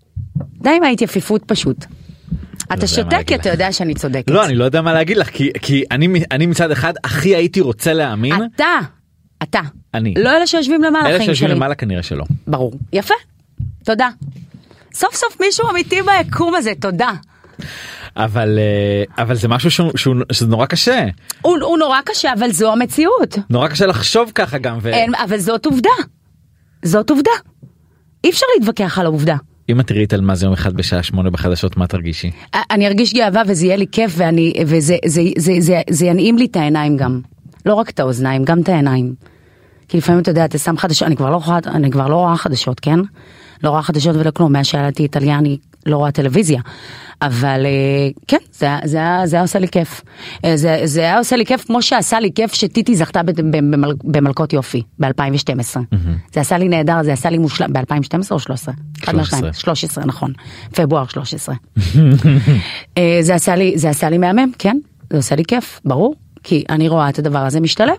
[0.63, 1.77] די עם ההתייפיפות פשוט.
[1.79, 3.49] אתה יודע מה שותק כי אתה.
[3.49, 4.31] יודע שאני צודקת.
[4.31, 7.61] לא אני לא יודע מה להגיד לך כי כי אני אני מצד אחד הכי הייתי
[7.61, 8.79] רוצה להאמין אתה,
[9.43, 9.61] אתה.
[9.95, 10.15] אני.
[10.19, 11.51] לא אלה שיושבים למעלה אלה שיושבים.
[11.51, 12.25] למעלה כנראה שלא.
[12.47, 12.73] ברור.
[12.93, 13.15] יפה.
[13.85, 14.09] תודה.
[14.95, 17.11] סוף סוף מישהו אמיתי ביקום הזה, תודה.
[18.17, 21.05] אבל אה, אבל זה משהו שהוא, שהוא שזה נורא קשה
[21.43, 23.39] הוא, הוא נורא קשה, אבל זו המציאות.
[23.51, 24.89] נורא קשה לחשוב ככה גם ו...
[24.89, 25.91] אין, אבל זאת עובדה.
[26.85, 27.31] זאת עובדה.
[28.25, 29.37] אי אפשר להתווכח על העובדה.
[29.69, 32.31] אם את תראי את אלמז יום אחד בשעה שמונה בחדשות מה תרגישי?
[32.71, 36.45] אני ארגיש גאווה וזה יהיה לי כיף ואני, וזה זה, זה, זה, זה ינעים לי
[36.45, 37.21] את העיניים גם.
[37.67, 39.15] לא רק את האוזניים, גם את העיניים.
[39.89, 42.37] כי לפעמים אתה יודע, אתה שם חדשות, אני כבר לא, רואה- אני כבר לא רואה
[42.37, 42.99] חדשות, כן?
[43.65, 46.61] לא רואה חדשות ולא כלום, מאז שילדתי איטליאני לא רואה טלוויזיה.
[47.23, 50.03] אבל אה, כן, זה, זה, זה היה עושה לי כיף.
[50.45, 54.53] אה, זה, זה היה עושה לי כיף כמו שעשה לי כיף שטיטי זכתה במל, במלכות
[54.53, 55.77] יופי ב-2012.
[56.33, 58.75] זה עשה לי נהדר, זה עשה לי מושלם, ב-2012 או 13?
[59.05, 59.75] אחד מהשניים, 13.
[59.75, 60.33] 13 נכון,
[60.71, 61.55] פברואר 13.
[62.99, 64.77] אה, זה עשה לי, זה עשה לי מהמם, כן,
[65.11, 67.97] זה עושה לי כיף, ברור, כי אני רואה את הדבר הזה משתלב,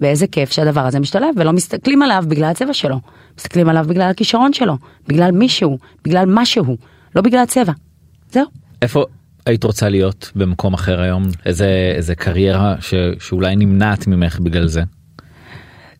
[0.00, 3.00] ואיזה כיף שהדבר הזה משתלב, ולא מסתכלים עליו בגלל הצבע שלו,
[3.38, 4.76] מסתכלים עליו בגלל הכישרון שלו,
[5.08, 6.76] בגלל מישהו, בגלל משהו,
[7.16, 7.72] לא בגלל הצבע.
[8.32, 8.44] זהו.
[8.82, 9.04] איפה
[9.46, 11.22] היית רוצה להיות במקום אחר היום?
[11.46, 14.82] איזה איזה קריירה ש, שאולי נמנעת ממך בגלל זה?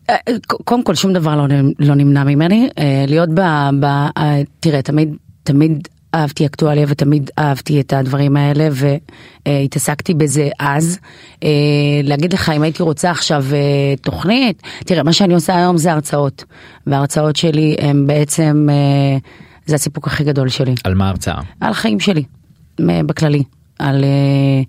[0.09, 0.15] אה,
[0.47, 3.41] קודם כל שום דבר לא, לא נמנע ממני אה, להיות ב...
[3.79, 8.69] ב אה, תראה תמיד תמיד אהבתי אקטואליה ותמיד אהבתי את הדברים האלה
[9.47, 10.99] והתעסקתי בזה אז.
[12.03, 13.45] להגיד לך אם הייתי רוצה עכשיו
[14.01, 16.43] תוכנית תראה מה שאני עושה היום זה הרצאות
[16.87, 18.67] וההרצאות שלי הם בעצם
[19.65, 20.75] זה הסיפוק הכי גדול שלי.
[20.83, 21.41] על מה ההרצאה?
[21.59, 22.23] על החיים שלי,
[22.79, 23.43] בכללי,
[23.79, 24.61] על, אה,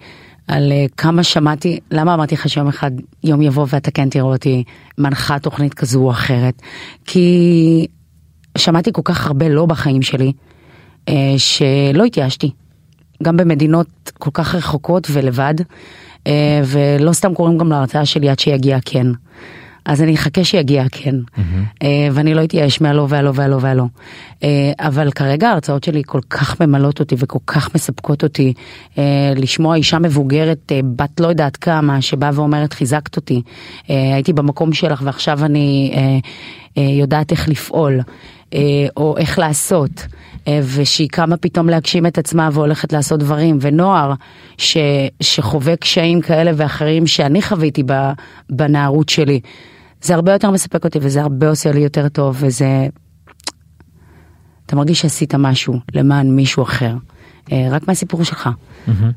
[0.49, 2.91] על אה, כמה שמעתי, למה אמרתי לך שיום אחד
[3.25, 4.65] יום יבוא ואתה כן תראו אותי
[4.99, 6.63] מנחה תוכנית כזו או אחרת,
[7.07, 7.87] כי
[8.59, 10.33] שמעתי כל כך הרבה לא בחיים שלי,
[11.09, 12.51] אה, שלא התייאשתי,
[13.23, 15.55] גם במדינות כל כך רחוקות ולבד,
[16.65, 19.07] ולא סתם קוראים גם להרצאה שלי עד שיגיע כן.
[19.85, 21.15] אז אני אחכה שיגיע כן.
[21.83, 23.85] אה, ואני לא אתייאש מהלא והלא והלא והלא.
[24.43, 28.53] אה, אבל כרגע ההרצאות שלי כל כך ממלאות אותי וכל כך מספקות אותי.
[28.99, 33.43] אה, לשמוע אישה מבוגרת, בת לא יודעת כמה, שבאה ואומרת חיזקת אותי.
[33.89, 35.93] הייתי במקום שלך ועכשיו אני
[36.77, 38.01] יודעת איך לפעול.
[38.55, 38.61] אה,
[38.97, 40.07] או איך לעשות,
[40.49, 44.13] אה, ושהיא קמה פתאום להגשים את עצמה והולכת לעשות דברים, ונוער
[44.59, 44.77] ש,
[45.21, 47.83] שחווה קשיים כאלה ואחרים שאני חוויתי
[48.51, 49.41] בנערות שלי,
[50.03, 52.87] זה הרבה יותר מספק אותי וזה הרבה עושה לי יותר טוב, וזה...
[54.67, 56.95] אתה מרגיש שעשית משהו למען מישהו אחר,
[57.53, 58.51] אה, רק מהסיפור שלך.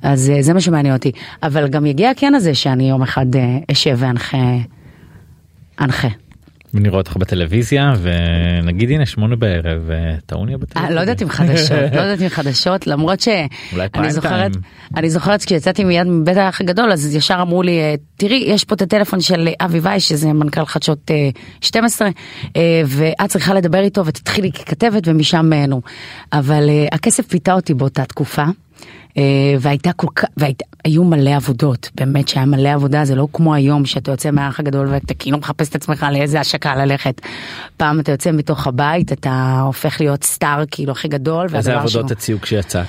[0.02, 1.12] אז אה, זה מה שמעניין אותי.
[1.44, 3.26] אבל גם יגיע הכן הזה שאני יום אחד
[3.72, 4.38] אשב ואנחה.
[5.82, 6.08] אנחה.
[6.76, 9.90] ונראה אותך בטלוויזיה ונגיד הנה שמונה בערב
[10.26, 10.96] טעוניה אה, בטלוויזיה.
[10.96, 14.52] לא יודעת אם חדשות, לא יודעת אם חדשות, למרות שאני זוכרת.
[14.96, 18.76] אני זוכרת כשיצאתי מיד מבית האח הגדול, אז ישר אמרו לי, אה, תראי, יש פה
[18.76, 21.30] את הטלפון של אבי וייש, שזה מנכ"ל חדשות אה,
[21.62, 22.10] 12,
[22.56, 25.82] אה, ואת צריכה לדבר איתו ותתחילי ככתבת ומשם נו.
[26.34, 28.46] אבל הכסף פיתה אותי באותה תקופה.
[29.18, 29.24] אה,
[29.60, 34.12] והייתה כל כך, והיו מלא עבודות, באמת שהיה מלא עבודה, זה לא כמו היום שאתה
[34.12, 37.22] יוצא מהאח הגדול ואתה כאילו מחפש את עצמך לאיזה השקה ללכת.
[37.78, 41.48] פעם אתה יוצא מתוך הבית, אתה הופך להיות סטאר כאילו הכי גדול.
[41.54, 42.86] איזה עבודות שהוא- הציעו כשיצאת?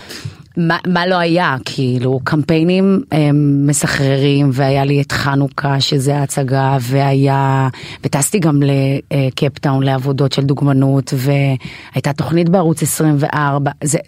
[0.57, 7.69] מה, מה לא היה, כאילו קמפיינים הם, מסחררים והיה לי את חנוכה שזה ההצגה והיה,
[8.05, 13.99] וטסתי גם לקפטאון לעבודות של דוגמנות והייתה תוכנית בערוץ 24, זה,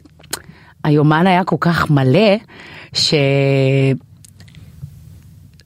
[0.89, 2.37] היומן היה כל כך מלא
[2.93, 3.15] ש...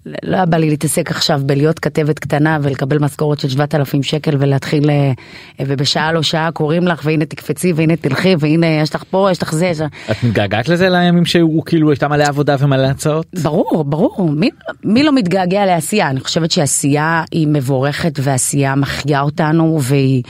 [0.06, 4.90] לא היה בא לי להתעסק עכשיו בלהיות כתבת קטנה ולקבל משכורת של 7,000 שקל ולהתחיל
[4.90, 5.12] אה,
[5.60, 9.54] ובשעה לא שעה קוראים לך והנה תקפצי והנה תלכי והנה יש לך פה יש לך
[9.54, 9.86] זה.
[10.10, 13.26] את מתגעגעת לזה לימים שהוא כאילו הייתה מלא עבודה ומלא הצעות?
[13.42, 14.50] ברור ברור מי,
[14.84, 20.22] מי לא מתגעגע לעשייה אני חושבת שעשייה היא מבורכת ועשייה מחיה אותנו והיא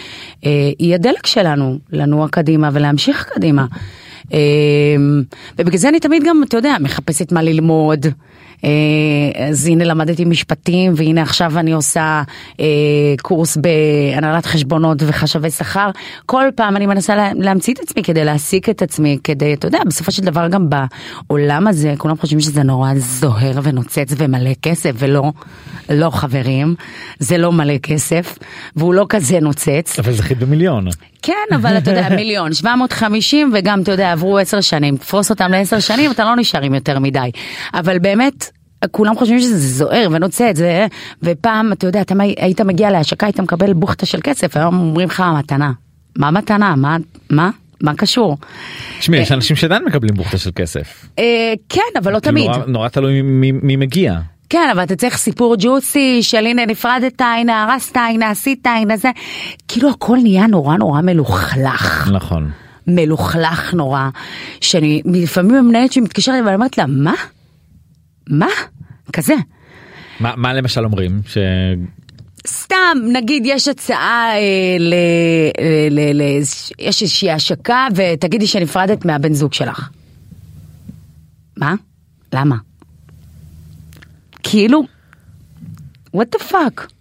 [0.47, 3.67] אה, הדלק שלנו לנוע קדימה ולהמשיך קדימה.
[4.33, 4.39] אה,
[5.59, 8.07] ובגלל זה אני תמיד גם אתה יודע מחפשת מה ללמוד.
[8.65, 12.23] אה, אז הנה למדתי משפטים והנה עכשיו אני עושה
[12.61, 12.65] אה,
[13.23, 15.91] קורס בהנהלת חשבונות וחשבי שכר.
[16.27, 19.79] כל פעם אני מנסה לה, להמציא את עצמי כדי להעסיק את עצמי, כדי, אתה יודע,
[19.87, 25.33] בסופו של דבר גם בעולם הזה כולם חושבים שזה נורא זוהר ונוצץ ומלא כסף ולא,
[25.91, 26.75] לא חברים,
[27.19, 28.39] זה לא מלא כסף
[28.77, 29.99] והוא לא כזה נוצץ.
[29.99, 30.89] אבל זכית במיליון.
[31.23, 35.79] כן, אבל אתה יודע, מיליון, 750 וגם, אתה יודע, עברו עשר שנים, תפוס אותם לעשר
[35.81, 37.31] שנים, אתה לא נשאר עם יותר מדי.
[37.75, 38.51] אבל באמת,
[38.91, 40.87] כולם חושבים שזה זוהר ונוצץ, זה,
[41.23, 45.23] ופעם, אתה יודע, אתה היית מגיע להשקה, היית מקבל בוכטה של כסף, היום אומרים לך
[45.39, 45.73] מתנה.
[46.19, 46.75] מה מתנה?
[46.77, 46.97] מה?
[47.31, 47.51] מה?
[47.83, 48.37] מה קשור?
[48.99, 51.07] תשמעי יש אנשים שעדיין מקבלים בוכטה של כסף.
[51.19, 51.25] אה,
[51.69, 52.69] כן, אבל לא כאילו, תמיד.
[52.69, 54.19] נורא- תלוי מי מגיע.
[54.53, 59.11] כן, אבל אתה צריך סיפור ג'וסי של הנה נפרדת, הנה הרסת, הנה עשית, הנה זה.
[59.69, 62.11] כאילו הכל נהיה נורא נורא מלוכלך.
[62.13, 62.51] נכון.
[62.87, 64.09] מלוכלך נורא,
[64.61, 67.15] שאני לפעמים המנהלת שלי מתקשרת ואני אומרת לה, מה?
[68.29, 68.49] מה?
[69.13, 69.35] כזה.
[70.21, 71.21] מה מה למשל אומרים?
[71.27, 71.39] ש...
[72.47, 74.95] סתם, נגיד יש הצעה, אה, ל,
[75.91, 76.41] ל, ל, ל,
[76.79, 79.89] יש איזושהי השקה ותגידי שנפרדת מהבן זוג שלך.
[81.57, 81.75] מה?
[82.33, 82.57] למה?
[84.43, 84.83] כאילו,
[86.17, 86.93] what the fuck?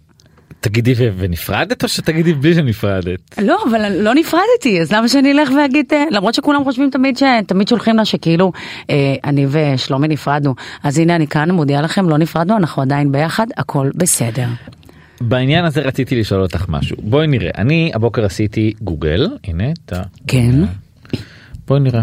[0.60, 3.38] תגידי ונפרדת או שתגידי בלי שנפרדת?
[3.42, 7.68] לא, אבל לא נפרדתי, אז למה שאני אלך ואגיד, אה, למרות שכולם חושבים תמיד שתמיד
[7.68, 8.52] שולחים לה שכאילו
[8.90, 13.46] אה, אני ושלומי נפרדנו, אז הנה אני כאן מודיעה לכם, לא נפרדנו, אנחנו עדיין ביחד,
[13.56, 14.46] הכל בסדר.
[15.20, 20.02] בעניין הזה רציתי לשאול אותך משהו בואי נראה אני הבוקר עשיתי גוגל הנה את ה...
[20.26, 20.50] כן.
[21.66, 22.02] בואי נראה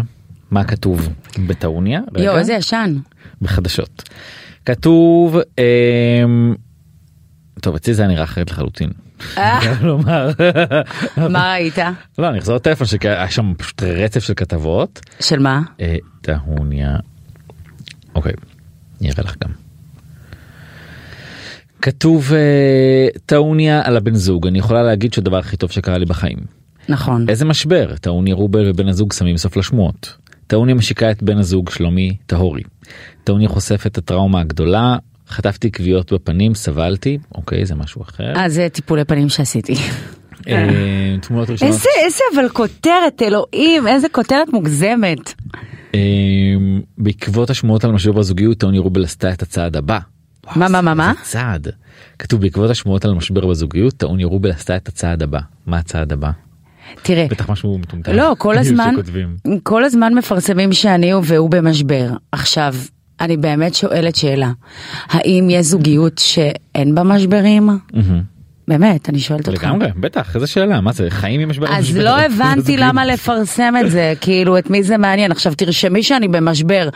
[0.50, 1.08] מה כתוב
[1.46, 2.96] בטעוניה יואו, איזה ישן.
[3.42, 4.02] בחדשות
[4.66, 6.54] כתוב אמ...
[7.60, 8.90] טוב אצלי זה נראה אחרת לחלוטין.
[9.38, 9.60] אה.
[11.16, 11.78] מה ראית?
[12.18, 15.00] לא אני אחזור לטלפון שהיה שם פשוט רצף של כתבות.
[15.20, 15.62] של מה?
[15.80, 16.96] אה, טעוניה.
[18.14, 18.32] אוקיי,
[19.00, 19.50] אני אראה לך גם.
[21.82, 26.38] כתוב אה, טעוניה על הבן זוג אני יכולה להגיד שהדבר הכי טוב שקרה לי בחיים.
[26.88, 27.28] נכון.
[27.28, 30.16] איזה משבר טעוניה רובל ובן הזוג שמים סוף לשמועות.
[30.50, 32.62] טעוניה משיקה את בן הזוג שלומי טהורי.
[33.24, 34.96] טעוניה חושף את הטראומה הגדולה
[35.28, 38.32] חטפתי כוויות בפנים סבלתי אוקיי זה משהו אחר.
[38.36, 39.74] אה, זה טיפולי פנים שעשיתי.
[40.48, 41.74] אה, תמונות ראשונות.
[41.74, 45.34] איזה, איזה אבל כותרת, אלוהים, איזה כותרת מוגזמת.
[45.94, 46.00] אה,
[46.98, 49.98] בעקבות השמועות על משבר בזוגיות טעוניה רובל עשתה את הצעד הבא.
[50.56, 51.12] מה, מה, מה, מה?
[51.22, 51.68] צעד.
[52.18, 55.40] כתוב בעקבות השמועות על משבר בזוגיות טעוניה רובל עשתה את הצעד הבא.
[55.66, 56.30] מה הצעד הבא?
[57.02, 58.12] תראה, בטח משהו מטומטם.
[58.12, 58.94] לא, כל הזמן.
[59.62, 62.10] כל הזמן מפרסמים שאני והוא במשבר.
[62.32, 62.74] עכשיו,
[63.20, 64.50] אני באמת שואלת שאלה,
[65.08, 67.68] האם יש זוגיות שאין בה משברים?
[68.68, 69.64] באמת, אני שואלת אותך.
[69.64, 71.66] לגמרי, בטח, איזה שאלה, מה זה, חיים עם משבר?
[71.70, 71.96] אז.
[71.96, 72.76] לא הבנתי.
[72.76, 75.32] למה לפרסם את זה, כאילו את מי זה מעניין.
[75.32, 76.88] עכשיו תרשמי שאני במשבר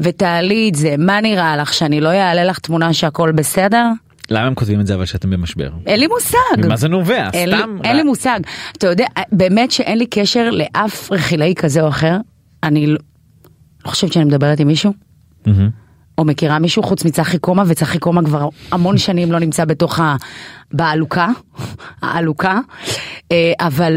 [0.00, 3.86] ותעלי את זה, מה נראה לך, שאני לא אעלה לך תמונה שהכל בסדר?
[4.32, 5.70] למה הם כותבים את זה אבל שאתם במשבר?
[5.86, 6.36] אין לי מושג.
[6.66, 7.28] ממה זה נובע?
[7.32, 7.76] אין לי- סתם?
[7.84, 8.40] אין לי מושג.
[8.78, 12.16] אתה יודע, באמת שאין לי קשר לאף רכילאי כזה או אחר.
[12.62, 12.96] אני לא
[13.84, 14.92] לא חושבת שאני מדברת עם מישהו,
[15.46, 15.70] מהמם.
[16.18, 20.16] או מכירה מישהו חוץ מצחי קומה, וצחי קומה כבר המון שנים לא נמצא בתוך ה...
[20.72, 21.28] בעלוקה,
[22.02, 22.58] העלוקה.
[23.32, 23.96] אה, אבל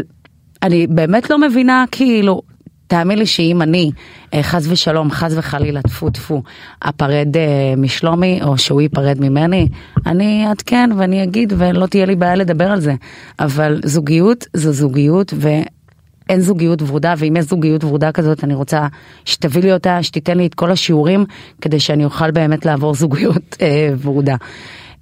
[0.62, 2.42] אני באמת לא מבינה, כאילו,
[2.86, 3.90] תאמין לי שאם אני,
[4.34, 6.42] אה, חס ושלום, חס וחלילה, טפו טפו,
[6.78, 9.68] אפרד אה, משלומי, או שהוא ייפרד ממני,
[10.06, 12.94] אני אעדכן ואני אגיד, ולא תהיה לי בעיה לדבר על זה.
[13.40, 18.86] אבל זוגיות זו זוגיות, ואין זוגיות ורודה, ואם יש זוגיות ורודה כזאת, אני רוצה
[19.24, 21.24] שתביא לי אותה, שתיתן לי את כל השיעורים,
[21.60, 24.36] כדי שאני אוכל באמת לעבור זוגיות אה, ורודה.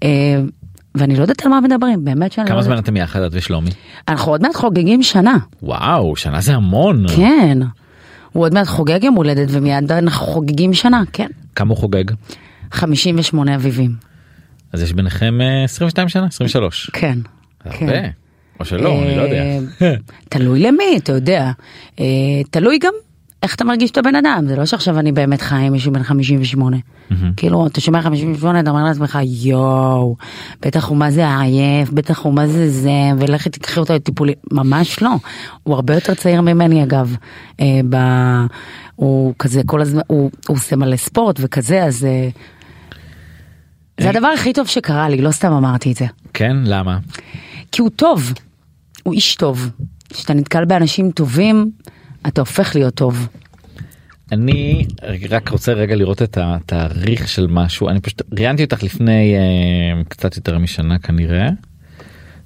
[0.02, 0.40] אה,
[0.94, 2.84] ואני לא יודעת על מה מדברים, באמת שאני לא כמה זמן יודעת.
[2.84, 3.70] אתם יחד את ושלומי?
[4.08, 5.36] אנחנו עוד מעט חוגגים שנה.
[5.62, 7.06] וואו, שנה זה המון.
[7.16, 7.58] כן.
[8.32, 11.28] הוא עוד מעט חוגג יום הולדת ומיד אנחנו חוגגים שנה, כן.
[11.54, 12.04] כמה הוא חוגג?
[12.72, 13.94] 58 אביבים.
[14.72, 16.26] אז יש ביניכם אה, 22 שנה?
[16.26, 16.90] 23.
[16.92, 17.18] כן.
[17.70, 17.88] כן.
[17.88, 18.08] הרבה.
[18.60, 19.42] או שלא, אני לא יודע.
[19.82, 19.94] אה,
[20.28, 21.50] תלוי למי, אתה יודע.
[22.00, 22.04] אה,
[22.50, 22.92] תלוי גם
[23.44, 26.02] איך אתה מרגיש את הבן אדם, זה לא שעכשיו אני באמת חי עם מישהו בן
[26.02, 26.76] 58.
[27.36, 30.16] כאילו, אתה שומע 58, אתה אומר לעצמך, יואו,
[30.62, 34.34] בטח הוא מה זה עייף, בטח הוא מה זה זה, ולכי תקחי אותו לטיפולים.
[34.52, 35.10] ממש לא.
[35.62, 37.16] הוא הרבה יותר צעיר ממני אגב.
[37.60, 37.96] אה, ב...
[38.96, 42.04] הוא כזה כל הזמן, הוא, הוא עושה מלא ספורט וכזה, אז...
[42.04, 42.28] אה,
[44.00, 46.06] זה הדבר הכי טוב שקרה לי, לא סתם אמרתי את זה.
[46.34, 46.98] כן, למה?
[47.72, 48.32] כי הוא טוב,
[49.02, 49.70] הוא איש טוב.
[50.10, 51.70] כשאתה נתקל באנשים טובים,
[52.26, 53.28] אתה הופך להיות טוב.
[54.32, 54.86] אני
[55.30, 60.36] רק רוצה רגע לראות את התאריך של משהו אני פשוט ראיינתי אותך לפני אה, קצת
[60.36, 61.48] יותר משנה כנראה.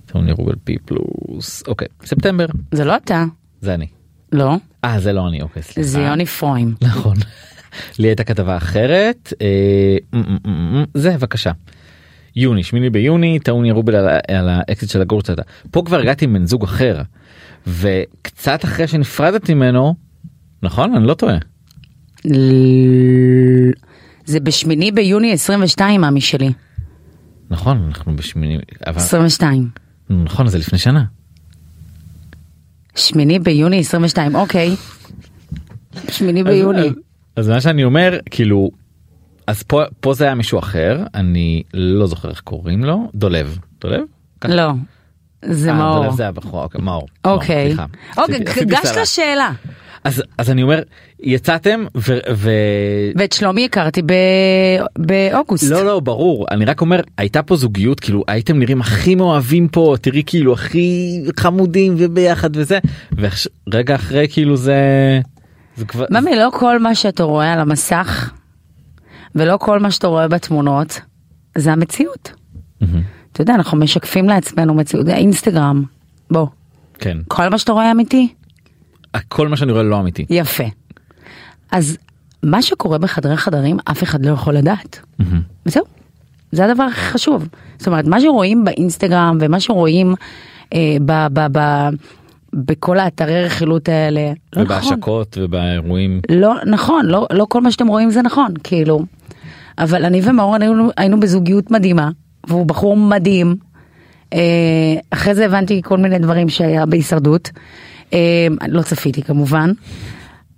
[0.06, 3.24] טוני רובל פי פלוס אוקיי ספטמבר זה לא אתה,
[3.60, 3.86] זה אני.
[4.32, 5.88] לא, אה זה לא אני אוקיי סליחה.
[5.88, 6.74] זה יוני פרוים.
[6.80, 7.16] נכון.
[7.98, 10.20] לי הייתה כתבה אחרת אה,
[10.94, 11.50] זה בבקשה.
[12.36, 16.46] יוני שמיני ביוני טעוני רובל על, על האקזיט של הגורצתה פה כבר הגעתי עם בן
[16.46, 17.02] זוג אחר
[17.68, 19.94] וקצת אחרי שנפרדתי ממנו
[20.62, 21.38] נכון אני לא טועה.
[24.24, 26.52] זה בשמיני ביוני 22 מאמי שלי.
[27.50, 29.68] נכון אנחנו בשמיני אבל 22.
[30.10, 31.04] נכון זה לפני שנה.
[32.96, 34.70] שמיני ביוני 22, אוקיי.
[36.10, 36.86] שמיני ביוני.
[36.86, 36.92] אז,
[37.36, 38.70] אז מה שאני אומר כאילו
[39.46, 44.00] אז פה פה זה היה מישהו אחר אני לא זוכר איך קוראים לו דולב דולב.
[44.40, 44.54] ככה?
[44.54, 44.70] לא,
[45.44, 46.02] זה אה, מאור.
[46.02, 47.06] דולב זה היה בחור אוקיי, מאור.
[47.24, 47.74] אוקיי.
[47.74, 47.88] מאור.
[48.18, 48.96] אוקיי, גש.
[48.96, 49.50] לשאלה.
[50.04, 50.82] אז אז אני אומר
[51.20, 52.18] יצאתם ו...
[52.34, 52.50] ו...
[53.16, 55.70] ואת שלומי הכרתי ב- באוגוסט.
[55.70, 59.94] לא לא ברור אני רק אומר הייתה פה זוגיות כאילו הייתם נראים הכי מאוהבים פה
[60.00, 62.78] תראי כאילו הכי חמודים וביחד וזה
[63.68, 64.80] ורגע אחרי כאילו זה
[65.78, 68.30] זה כבר ממי, לא כל מה שאתה רואה על המסך,
[69.34, 71.00] ולא כל מה שאתה רואה בתמונות,
[71.58, 72.32] זה המציאות.
[72.80, 73.02] מהמם.
[73.32, 75.82] אתה יודע, אנחנו משקפים לעצמנו מציאות, אינסטגרם,
[76.30, 76.46] בוא,
[76.98, 78.28] כן כל מה שאתה רואה אמיתי,
[79.28, 80.26] כל מה שאני רואה לא אמיתי.
[80.30, 80.64] יפה.
[81.70, 81.98] אז
[82.42, 85.00] מה שקורה בחדרי חדרים, אף אחד לא יכול לדעת.
[85.18, 85.40] מהמם.
[85.66, 85.84] וזהו,
[86.52, 87.48] זה הדבר הכי חשוב.
[87.78, 90.14] זאת אומרת, מה שרואים באינסטגרם ומה שרואים
[90.74, 91.88] אה, ב, ב, ב,
[92.52, 94.76] בכל האתרי רכילות האלה, לא נכון.
[94.76, 99.04] ובהשקות ובאירועים לא נכון, לא, לא כל מה שאתם רואים זה נכון, כאילו.
[99.78, 102.10] אבל אני ומאור היינו, היינו בזוגיות מדהימה,
[102.48, 103.56] והוא בחור מדהים.
[104.32, 104.38] אה,
[105.10, 107.50] אחרי זה הבנתי כל מיני דברים שהיה בהישרדות.
[108.12, 109.70] אה, לא צפיתי כמובן,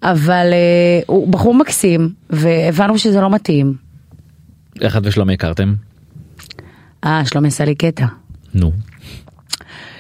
[0.03, 3.75] אבל אה, הוא בחור מקסים, והבנו שזה לא מתאים.
[4.81, 5.75] איך את ושלומי הכרתם?
[7.05, 8.07] אה, שלומי עשה לי קטע.
[8.55, 8.73] נו.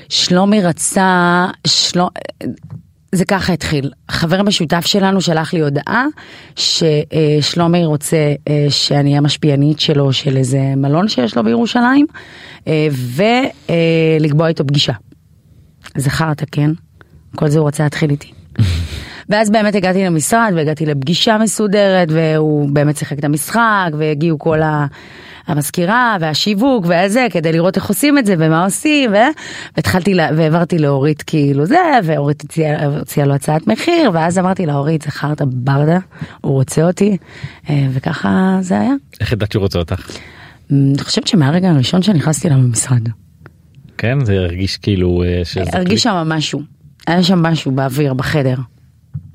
[0.09, 2.01] שלומי רצה, של...
[3.13, 3.91] זה ככה התחיל.
[4.11, 6.07] חבר משותף שלנו שלח לי הודעה
[6.57, 12.07] ששלומי רוצה אה, שאני אהיה משפיענית שלו של איזה מלון שיש לו בירושלים
[12.69, 12.89] אה,
[14.19, 14.93] ולקבוע איתו פגישה.
[15.97, 16.71] זכרת כן?
[17.37, 18.33] כל זה הוא רצה להתחיל איתי.
[19.29, 24.87] ואז באמת הגעתי למשרד והגעתי לפגישה מסודרת והוא באמת שיחק את המשחק והגיעו כל ה...
[25.47, 29.17] המזכירה והשיווק והזה כדי לראות איך עושים את זה ומה עושים ו...
[29.77, 30.29] והתחלתי לה...
[30.37, 35.11] והעברתי לאורית כאילו זה ואורית הציעה הציע לו הצעת מחיר ואז אמרתי לה אורית זה
[35.11, 35.99] חרטה ברדה
[36.41, 37.17] הוא רוצה אותי
[37.71, 38.93] אה, וככה זה היה.
[39.21, 40.19] איך ידעת שהוא רוצה אותך?
[40.73, 43.09] אני חושבת שמהרגע הראשון שנכנסתי אליו במשרד
[43.99, 46.63] כן זה הרגיש כאילו אה, שזה הרגיש שם משהו
[47.07, 48.57] היה שם משהו באוויר בחדר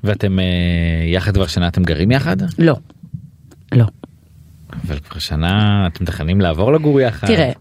[0.03, 0.45] ואתם אה,
[1.05, 2.37] יחד כבר שנה אתם גרים יחד?
[2.59, 2.75] לא.
[3.71, 3.85] לא.
[4.87, 7.27] אבל כבר שנה אתם מתכננים לעבור לגור יחד?
[7.27, 7.51] תראה,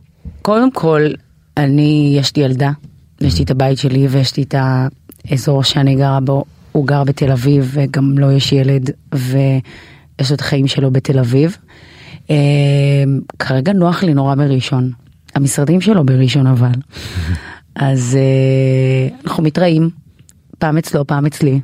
[0.43, 1.03] קודם כל,
[1.57, 2.71] אני, יש לי ילדה,
[3.21, 4.55] יש לי את הבית שלי ויש לי את
[5.29, 10.41] האזור שאני גרה בו, הוא גר בתל אביב וגם לו יש ילד ויש לו את
[10.41, 11.57] החיים שלו בתל אביב.
[12.31, 12.37] אה,
[13.39, 14.91] כרגע נוח לי נורא בראשון,
[15.35, 16.73] המשרדים שלו בראשון אבל.
[17.75, 19.91] אז אה, אנחנו מתראים,
[20.59, 21.61] פעם אצלו, פעם אצלי,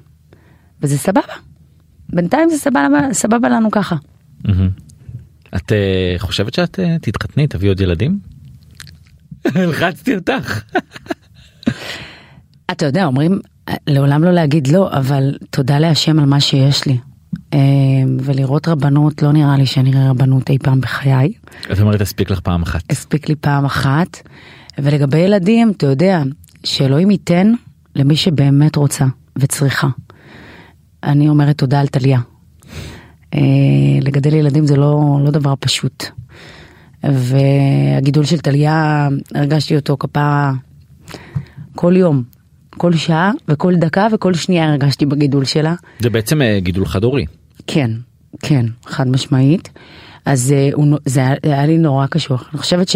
[0.82, 1.20] וזה סבבה.
[2.12, 3.96] בינתיים זה סבבה, סבבה לנו ככה.
[5.56, 8.18] את אה, חושבת שאת אה, תתחתני תביאי עוד ילדים?
[9.54, 10.62] הלחצתי אותך.
[12.70, 13.40] אתה יודע, אומרים
[13.86, 16.98] לעולם לא להגיד לא, אבל תודה להשם על מה שיש לי.
[17.54, 17.58] אה,
[18.20, 21.32] ולראות רבנות, לא נראה לי שאני אראה רבנות אי פעם בחיי.
[21.72, 22.82] את אומרת הספיק לך פעם אחת.
[22.90, 24.28] הספיק לי פעם אחת.
[24.78, 26.22] ולגבי ילדים, אתה יודע,
[26.64, 27.52] שאלוהים ייתן
[27.96, 29.04] למי שבאמת רוצה
[29.38, 29.88] וצריכה.
[31.02, 32.20] אני אומרת תודה על טליה.
[33.34, 33.40] אה,
[34.00, 36.04] לגדל ילדים זה לא, לא דבר פשוט.
[37.04, 40.52] והגידול של טליה, הרגשתי אותו כפרה
[41.74, 42.22] כל יום,
[42.70, 45.74] כל שעה וכל דקה וכל שנייה הרגשתי בגידול שלה.
[45.98, 47.24] זה בעצם אה, גידול חד הורי.
[47.66, 47.90] כן,
[48.40, 49.68] כן, חד משמעית.
[50.24, 52.48] אז אה, הוא זה היה, לי נורא קשוח.
[52.52, 52.88] אני חושבת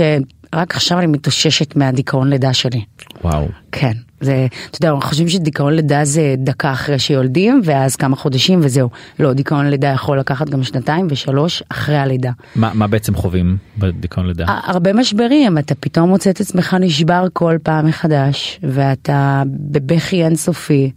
[0.55, 2.84] שרק עכשיו אני מתאוששת מהדיכאון לידה שלי.
[3.24, 3.48] וואו.
[3.72, 8.61] כן, זה, אתה יודע, אנחנו חושבים שדיכאון לידה זה דקה אחרי שיולדים ואז כמה חודשים
[8.62, 8.90] וזהו.
[9.18, 12.30] לא, דיכאון לידה יכול לקחת גם שנתיים ושלוש אחרי הלידה.
[12.57, 14.44] מה, מה בעצם חווים בדיכאון לידה?
[14.48, 20.90] הרבה משברים, אתה פתאום מוצא את עצמך נשבר כל פעם מחדש, ואתה בבכי אינסופי,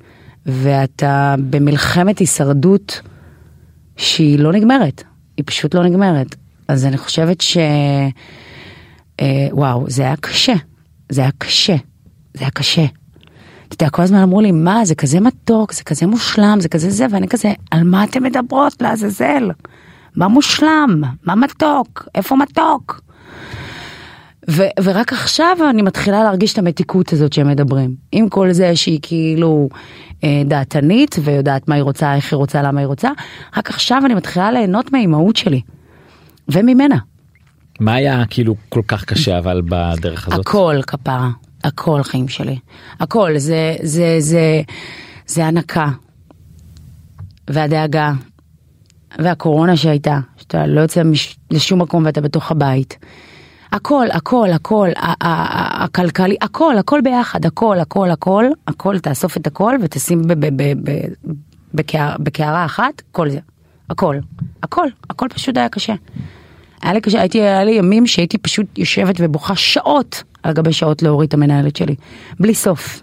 [0.45, 3.01] ואתה במלחמת הישרדות
[3.97, 5.03] שהיא לא נגמרת,
[5.37, 6.35] היא פשוט לא נגמרת.
[6.67, 7.57] אז אני חושבת ש...
[9.21, 10.53] אה, וואו, זה היה קשה,
[11.09, 11.75] זה היה קשה,
[12.33, 12.85] זה היה קשה.
[13.67, 16.89] אתה יודע, כל הזמן אמרו לי, מה, זה כזה מתוק, זה כזה מושלם, זה כזה
[16.89, 19.51] זה, ואני כזה, על מה אתם מדברות, לעזאזל?
[20.15, 21.01] מה מושלם?
[21.23, 22.07] מה מתוק?
[22.15, 23.01] איפה מתוק?
[24.49, 27.95] ו- ורק עכשיו אני מתחילה להרגיש את המתיקות הזאת שהם מדברים.
[28.11, 29.69] עם כל זה שהיא כאילו
[30.23, 33.09] אה, דעתנית ויודעת מה היא רוצה, איך היא רוצה, למה היא רוצה,
[33.57, 35.61] רק עכשיו אני מתחילה ליהנות מהאימהות שלי.
[36.49, 36.97] וממנה.
[37.79, 40.47] מה היה כאילו כל כך קשה אבל בדרך הזאת?
[40.47, 41.29] הכל כפרה,
[41.63, 42.57] הכל חיים שלי.
[42.99, 44.61] הכל, זה, זה, זה,
[45.27, 45.89] זה הנקה.
[47.49, 48.13] והדאגה.
[49.19, 51.01] והקורונה שהייתה, שאתה לא יוצא
[51.51, 52.97] לשום מקום ואתה בתוך הבית.
[53.71, 54.89] הכל, הכל, הכל,
[55.21, 60.21] הכלכלי, הכל, הכל ביחד, הכל, הכל, הכל, הכל, תאסוף את הכל ותשים
[62.19, 63.39] בקערה אחת, כל זה.
[63.89, 64.17] הכל,
[64.63, 65.93] הכל, הכל פשוט היה קשה.
[66.81, 71.01] היה לי קשה, הייתי, היה לי ימים שהייתי פשוט יושבת ובוכה שעות על גבי שעות
[71.03, 71.95] להוריד את המנהלת שלי,
[72.39, 73.01] בלי סוף.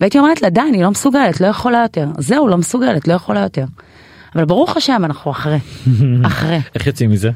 [0.00, 2.06] והייתי אומרת לה, די, אני לא מסוגלת, לא יכולה יותר.
[2.18, 3.64] זהו, לא מסוגלת, לא יכולה יותר.
[4.34, 5.58] אבל ברוך השם, אנחנו אחרי.
[6.26, 6.60] אחרי.
[6.74, 7.30] איך יוצאים מזה?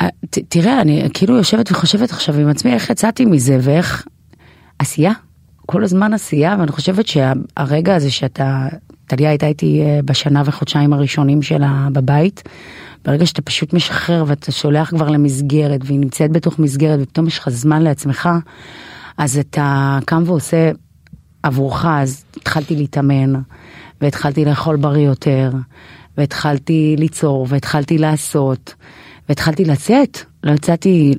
[0.00, 4.06] אה, ת- תראה, אני כאילו יושבת וחושבת עכשיו עם עצמי איך יצאתי מזה ואיך
[4.78, 5.12] עשייה,
[5.66, 8.68] כל הזמן עשייה, ואני חושבת שהרגע הזה שאתה,
[9.06, 12.42] טליה הייתה איתי אה, בשנה וחודשיים הראשונים שלה בבית,
[13.04, 17.48] ברגע שאתה פשוט משחרר ואתה שולח כבר למסגרת והיא נמצאת בתוך מסגרת ופתאום יש לך
[17.48, 18.28] זמן לעצמך,
[19.18, 20.70] אז אתה קם ועושה
[21.42, 23.32] עבורך, אז התחלתי להתאמן,
[24.00, 25.50] והתחלתי לאכול בריא יותר,
[26.18, 28.74] והתחלתי ליצור, והתחלתי לעשות,
[29.28, 30.18] והתחלתי לצאת.
[30.44, 31.14] לא יצאתי,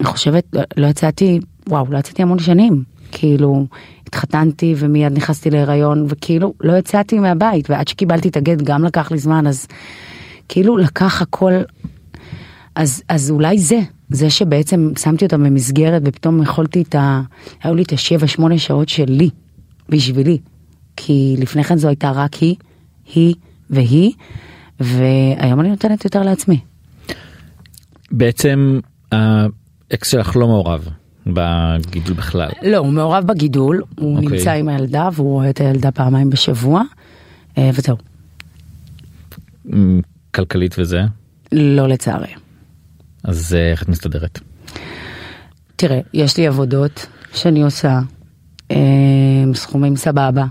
[0.00, 0.44] אני חושבת,
[0.76, 2.82] לא- יצאתי, וואו, לא יצאתי המון שנים.
[3.12, 3.66] כאילו,
[4.14, 9.18] התחתנתי ומיד נכנסתי להיריון, וכאילו, לא יצאתי מהבית, ועד שקיבלתי את הגט גם לקח לי
[9.18, 9.66] זמן, אז
[10.48, 11.52] כאילו לקח הכל
[12.74, 17.22] אז, אז אולי זה, זה שבעצם שמתי אותה במסגרת ופתאום יכולתי את ה...
[17.62, 19.30] היו לי את השבע שמונה שעות שלי,
[19.88, 20.38] בשבילי.
[20.96, 22.56] כי לפני כן זו הייתה רק היא,
[23.14, 23.34] היא
[23.70, 24.12] והיא,
[24.80, 26.60] והיום אני נותנת יותר לעצמי.
[28.10, 28.80] בעצם
[29.12, 30.88] האקס שלך לא מעורב
[31.26, 32.50] בגידול בכלל.
[32.62, 34.28] לא, הוא מעורב בגידול, הוא אוקיי.
[34.28, 36.82] נמצא עם הילדה והוא רואה את הילדה פעמיים בשבוע,
[37.58, 37.96] אה, וזהו.
[40.34, 41.00] כלכלית וזה
[41.52, 42.34] לא לצערי.
[43.24, 44.40] אז אה, איך את מסתדרת?
[45.76, 48.00] תראה, יש לי עבודות שאני עושה,
[48.70, 48.76] אה,
[49.54, 50.44] סכומים סבבה,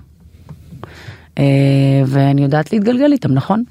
[2.05, 3.63] ואני יודעת להתגלגל איתם, נכון?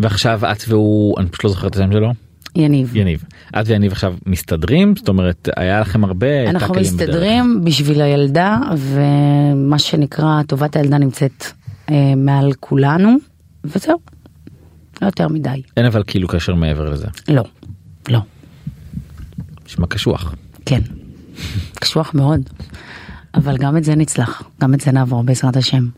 [0.00, 2.12] ועכשיו את והוא אני פשוט לא זוכר את השם שלו
[2.56, 2.96] יניב.
[2.96, 3.24] יניב
[3.56, 7.08] את ויניב עכשיו מסתדרים זאת אומרת היה לכם הרבה אנחנו טאקלים בדרך.
[7.08, 11.44] מסתדרים בשביל הילדה, ומה שנקרא, טובת הילדה נמצאת
[11.90, 13.16] אה, מעל כולנו,
[13.64, 13.98] וזהו.
[15.02, 15.62] לא יותר מדי.
[15.76, 17.44] אין אבל כאילו קשר מעבר לזה לא,
[18.08, 18.18] לא,
[19.66, 20.34] נשמע קשוח.
[20.66, 20.80] כן.
[21.80, 22.40] קשוח מאוד.
[23.34, 25.88] אבל גם את זה נצלח, גם את זה נעבור בעזרת השם.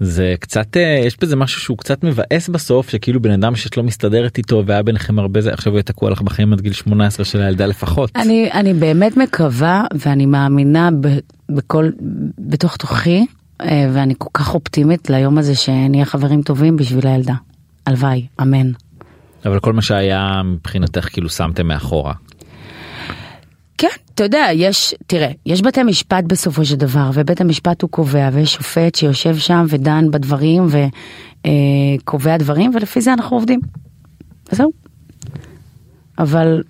[0.00, 3.82] זה קצת אה, יש בזה משהו שהוא קצת מבאס בסוף שכאילו בן אדם שאת לא
[3.82, 7.24] מסתדרת איתו והיה ביניכם הרבה זה עכשיו הוא יהיה תקוע לך בחיים עד גיל 18
[7.24, 8.10] של הילדה לפחות.
[8.16, 11.08] אני, אני באמת מקווה ואני מאמינה ב,
[11.48, 11.90] בכל,
[12.38, 13.26] בתוך תוכי,
[13.60, 17.34] אה, ואני כל כך אופטימית ליום הזה שנהיה חברים טובים בשביל הילדה.
[17.86, 18.70] הלוואי, אמן.
[19.44, 22.12] אבל כל מה שהיה מבחינתך כאילו שמתם מאחורה.
[23.82, 28.28] כן, אתה יודע, יש, תראה, יש בתי משפט בסופו של דבר, ובית המשפט הוא קובע,
[28.32, 33.60] ויש שופט שיושב שם ודן בדברים וקובע דברים, ולפי זה אנחנו עובדים.
[34.52, 34.72] וזהו.
[36.18, 36.62] אבל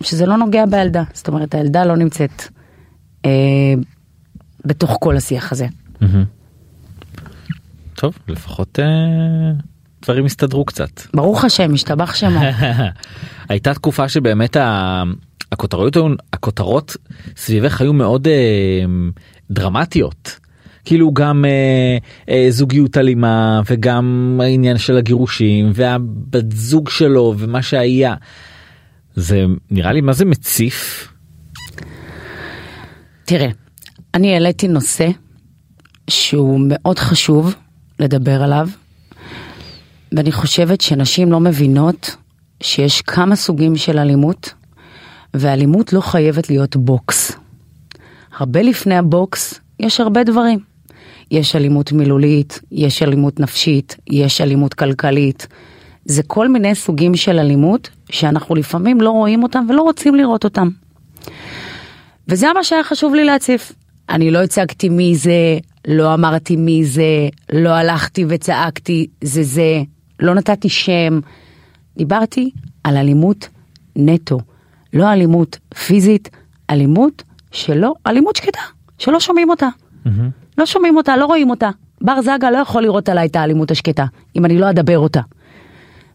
[0.00, 2.42] שזה לא נוגע בילדה, זאת אומרת, הילדה לא נמצאת
[3.24, 3.30] אה,
[4.64, 5.66] בתוך כל השיח הזה.
[7.94, 8.84] טוב לפחות אה,
[10.02, 11.00] דברים הסתדרו קצת.
[11.14, 12.40] ברוך השם, השתבח שמו.
[13.48, 15.02] הייתה תקופה שבאמת ה-
[15.54, 15.96] הכותרות
[16.32, 16.96] הכותרות
[17.36, 18.84] סביבך היו מאוד אה,
[19.50, 20.38] דרמטיות.
[20.84, 21.98] כאילו גם אה,
[22.28, 28.14] אה, זוגיות אלימה וגם העניין של הגירושים והבת זוג שלו ומה שהיה.
[29.14, 31.08] זה נראה לי מה זה מציף.
[33.24, 33.48] תראה,
[34.14, 35.08] אני העליתי נושא
[36.10, 37.54] שהוא מאוד חשוב
[37.98, 38.68] לדבר עליו,
[40.12, 42.16] ואני חושבת שנשים לא מבינות
[42.62, 44.54] שיש כמה סוגים של אלימות,
[45.34, 47.32] ואלימות לא חייבת להיות בוקס.
[48.38, 50.58] הרבה לפני הבוקס יש הרבה דברים.
[51.30, 55.46] יש אלימות מילולית, יש אלימות נפשית, יש אלימות כלכלית.
[56.04, 60.68] זה כל מיני סוגים של אלימות שאנחנו לפעמים לא רואים אותם ולא רוצים לראות אותם.
[62.28, 63.72] וזה מה שהיה חשוב לי להציף.
[64.08, 65.58] אני לא הצגתי מי זה,
[65.88, 69.82] לא אמרתי מי זה, לא הלכתי וצעקתי זה זה,
[70.20, 71.20] לא נתתי שם.
[71.96, 72.50] דיברתי
[72.84, 73.48] על אלימות
[73.96, 74.38] נטו,
[74.94, 76.30] לא אלימות פיזית,
[76.70, 77.22] אלימות
[77.52, 78.60] שלא, אלימות שקטה,
[78.98, 79.68] שלא שומעים אותה.
[80.58, 81.70] לא שומעים אותה, לא רואים אותה.
[82.00, 84.04] בר זגה לא יכול לראות עליי את האלימות השקטה,
[84.36, 85.20] אם אני לא אדבר אותה.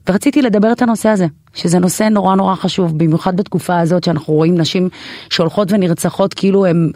[0.09, 4.57] ורציתי לדבר את הנושא הזה, שזה נושא נורא נורא חשוב, במיוחד בתקופה הזאת שאנחנו רואים
[4.57, 4.89] נשים
[5.29, 6.91] שהולכות ונרצחות כאילו הן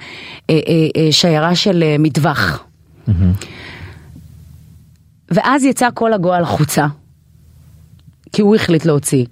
[0.50, 0.62] אה, אה,
[0.98, 2.64] אה, שיירה של אה, מטווח.
[5.32, 6.88] ואז יצא כל הגועל החוצה,
[8.34, 9.26] כי הוא החליט להוציא.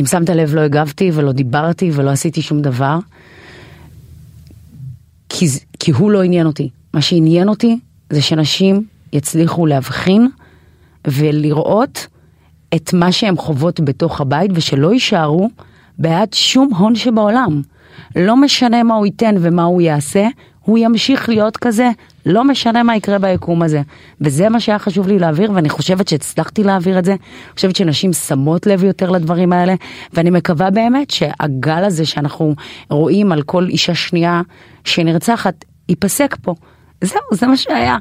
[0.00, 2.98] אם שמת לב לא הגבתי ולא דיברתי ולא עשיתי שום דבר,
[5.28, 5.46] כי,
[5.78, 6.68] כי הוא לא עניין אותי.
[6.94, 7.78] מה שעניין אותי
[8.10, 10.28] זה שנשים יצליחו להבחין
[11.06, 12.06] ולראות
[12.74, 15.50] את מה שהן חוות בתוך הבית ושלא יישארו
[15.98, 17.62] בעד שום הון שבעולם.
[18.16, 20.26] לא משנה מה הוא ייתן ומה הוא יעשה,
[20.60, 21.90] הוא ימשיך להיות כזה,
[22.26, 23.82] לא משנה מה יקרה ביקום הזה.
[24.20, 27.12] וזה מה שהיה חשוב לי להעביר, ואני חושבת שהצלחתי להעביר את זה.
[27.12, 29.74] אני חושבת שנשים שמות לב יותר לדברים האלה,
[30.12, 32.54] ואני מקווה באמת שהגל הזה שאנחנו
[32.90, 34.42] רואים על כל אישה שנייה
[34.84, 36.54] שנרצחת, ייפסק פה.
[37.04, 37.96] זהו, זה מה שהיה.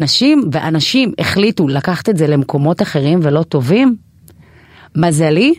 [0.00, 3.96] נשים ואנשים החליטו לקחת את זה למקומות אחרים ולא טובים.
[4.96, 5.54] מזלי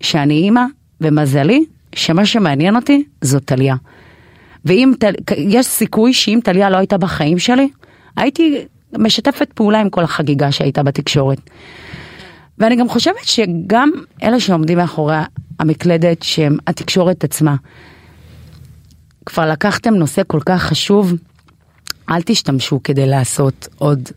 [0.00, 0.64] שאני אימא,
[1.00, 1.64] ומזלי
[1.94, 3.76] שמה שמעניין אותי זו טליה.
[4.64, 4.92] ואם,
[5.36, 7.68] יש סיכוי שאם טליה לא הייתה בחיים שלי,
[8.16, 8.64] הייתי
[8.98, 11.38] משתפת פעולה עם כל החגיגה שהייתה בתקשורת.
[12.58, 13.90] ואני גם חושבת שגם
[14.22, 15.16] אלה שעומדים מאחורי
[15.58, 17.56] המקלדת שהם התקשורת עצמה,
[19.26, 21.12] כבר לקחתם נושא כל כך חשוב,
[22.10, 24.08] אל תשתמשו כדי לעשות עוד.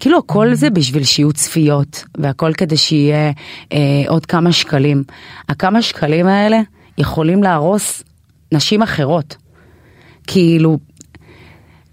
[0.00, 3.32] כאילו הכל זה בשביל שיהיו צפיות, והכל כדי שיהיה
[3.72, 5.04] אה, עוד כמה שקלים.
[5.48, 6.60] הכמה שקלים האלה
[6.98, 8.02] יכולים להרוס
[8.52, 9.36] נשים אחרות.
[10.28, 10.78] כאילו,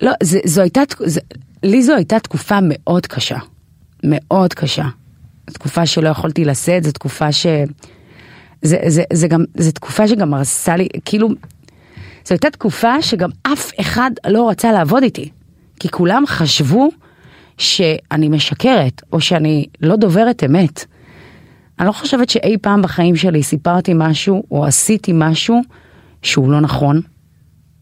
[0.02, 1.20] לא, זה, זו הייתה, זה,
[1.64, 3.38] לי זו הייתה תקופה מאוד קשה.
[4.04, 4.86] מאוד קשה.
[5.46, 7.46] תקופה שלא יכולתי לשאת, זו תקופה ש...
[8.62, 11.28] זה, זה, זה גם, זו תקופה שגם הרסה לי, כאילו,
[12.26, 15.30] זו הייתה תקופה שגם אף אחד לא רצה לעבוד איתי.
[15.80, 16.90] כי כולם חשבו
[17.58, 20.86] שאני משקרת, או שאני לא דוברת אמת.
[21.80, 25.62] אני לא חושבת שאי פעם בחיים שלי סיפרתי משהו, או עשיתי משהו
[26.22, 27.02] שהוא לא נכון.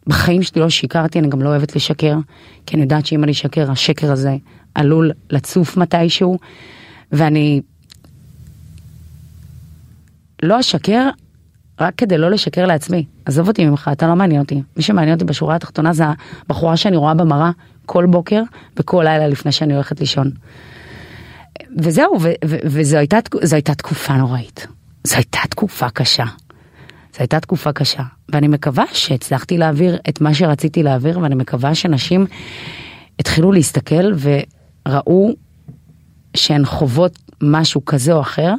[0.08, 2.16] בחיים שלי לא שיקרתי, אני גם לא אוהבת לשקר,
[2.66, 4.36] כי אני יודעת שאם אני אשקר, השקר הזה
[4.76, 6.38] עלול לצוף מתישהו,
[7.12, 7.62] ואני
[10.44, 11.10] לא אשקר
[11.80, 13.06] רק כדי לא לשקר לעצמי.
[13.26, 14.62] עזוב אותי ממך, אתה לא מעניין אותי.
[14.78, 16.04] מי שמעניין אותי בשורה התחתונה זה
[16.46, 17.52] הבחורה שאני רואה במראה
[17.86, 18.42] כל בוקר
[18.78, 20.32] וכל לילה לפני שאני הולכת לישון.
[21.78, 23.18] וזהו, וזו הייתה,
[23.52, 24.68] הייתה תקופה נוראית.
[25.04, 26.26] זו הייתה תקופה קשה.
[27.14, 28.04] זו הייתה תקופה קשה.
[28.30, 32.26] ואני מקווה שהצלחתי להעביר את מה שרציתי להעביר, ואני מקווה שנשים
[33.20, 35.30] התחילו להסתכל וראו
[36.38, 38.54] שהן חוות משהו כזה או אחר,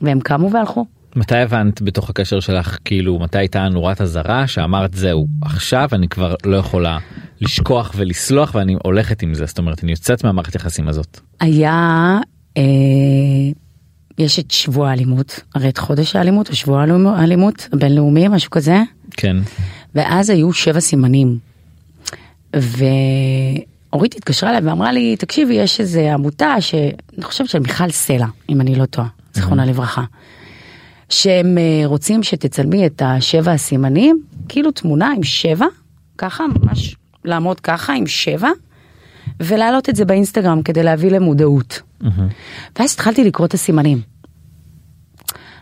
[0.00, 0.86] והם קמו והלכו.
[1.16, 6.34] מתי הבנת בתוך הקשר שלך כאילו מתי הייתה נורת אזהרה שאמרת זהו עכשיו אני כבר
[6.44, 6.98] לא יכולה
[7.40, 11.20] לשכוח ולסלוח ואני הולכת עם זה זאת אומרת אני יוצאת מהמערכת יחסים הזאת.
[11.40, 12.18] היה,
[12.56, 12.62] אה,
[14.18, 16.84] יש את שבוע האלימות, הרי את חודש האלימות, או שבוע
[17.16, 19.36] האלימות הבינלאומי, משהו כזה, כן.
[19.94, 21.38] ואז היו שבע סימנים.
[22.56, 28.60] ואורית התקשרה אליי ואמרה לי, תקשיבי, יש איזה עמותה שאני חושבת של מיכל סלע, אם
[28.60, 30.04] אני לא טועה, זיכרונה לברכה.
[31.08, 35.66] שהם אה, רוצים שתצלמי את השבע הסימנים, כאילו תמונה עם שבע,
[36.18, 38.48] ככה, ממש לעמוד ככה עם שבע,
[39.44, 41.82] ולהעלות את זה באינסטגרם כדי להביא למודעות.
[42.78, 44.00] ואז התחלתי לקרוא את הסימנים.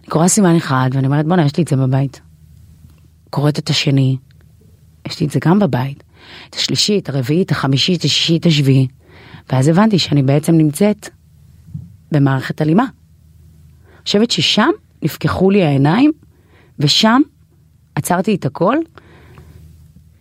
[0.01, 2.20] אני קוראה סימן אחד ואני אומרת בואנה יש לי את זה בבית.
[3.31, 4.16] קוראת את השני,
[5.09, 6.03] יש לי את זה גם בבית.
[6.49, 8.87] את השלישי, את הרביעי, את החמישי, את השישי, את השביעי.
[9.53, 11.09] ואז הבנתי שאני בעצם נמצאת
[12.12, 12.83] במערכת אלימה.
[12.85, 14.68] אני חושבת ששם
[15.03, 16.12] נפקחו לי העיניים,
[16.78, 17.20] ושם
[17.95, 18.76] עצרתי את הכל,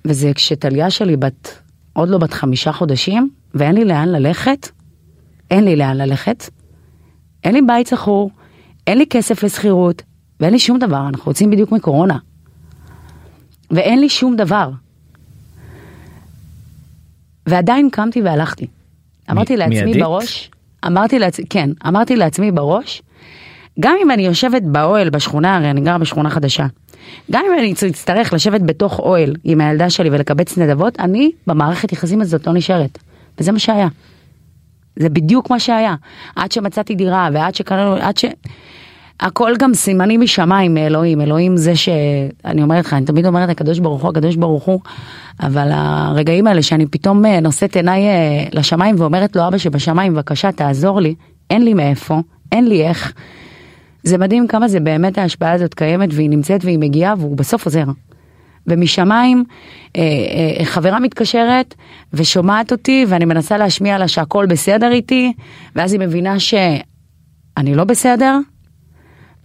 [0.06, 1.60] וזה כשטליה שלי בת,
[1.94, 4.70] עוד לא בת חמישה חודשים, ואין לי לאן ללכת,
[5.52, 6.50] אין לי לאן ללכת,
[7.44, 8.32] אין לי בית שכור,
[8.88, 10.02] אין לי כסף לשכירות,
[10.40, 12.18] ואין לי שום דבר, אנחנו יוצאים בדיוק מקורונה.
[13.72, 14.72] ואין לי שום דבר.
[17.46, 18.68] ועדיין קמתי והלכתי.
[19.32, 20.04] אמרתי לעצמי מיידית?
[20.04, 20.52] בראש,
[20.88, 23.02] אמרתי לעצמי, כן, אמרתי לעצמי בראש,
[23.80, 26.66] גם אם אני יושבת באוהל בשכונה, הרי אני גרה בשכונה חדשה,
[27.32, 32.22] גם אם אני אצטרך לשבת בתוך אוהל עם הילדה שלי ולקבץ נדבות, אני במערכת יחסים
[32.22, 32.98] הזאת לא נשארת.
[33.40, 33.88] וזה מה שהיה.
[34.96, 35.96] זה בדיוק מה שהיה.
[36.36, 38.26] עד שמצאתי דירה ועד שקראנו, עד ש...
[39.20, 41.90] הכל גם סימנים משמיים מאלוהים, אלוהים זה ש...
[42.46, 44.80] אני אומרת לך, אני תמיד אומרת הקדוש ברוך הוא, הקדוש ברוך הוא,
[45.40, 50.52] אבל הרגעים האלה שאני פתאום אה, נושאת עיניי אה, לשמיים ואומרת לו, אבא שבשמיים, בבקשה
[50.52, 51.16] תעזור לי,
[51.50, 52.22] אין לי מאיפה,
[52.52, 53.14] אין לי איך.
[54.04, 57.84] זה מדהים כמה זה באמת ההשפעה הזאת קיימת והיא נמצאת והיא מגיעה והוא בסוף עוזר.
[58.68, 59.44] ומשמיים
[59.96, 60.02] אה,
[60.60, 61.76] אה, חברה מתקשרת
[62.14, 65.34] ושומעת אותי ואני מנסה להשמיע לה שהכל בסדר איתי
[65.76, 68.38] ואז היא מבינה שאני לא בסדר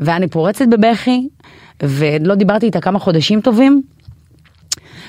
[0.01, 1.29] ואני פורצת בבכי
[1.83, 3.83] ולא דיברתי איתה כמה חודשים טובים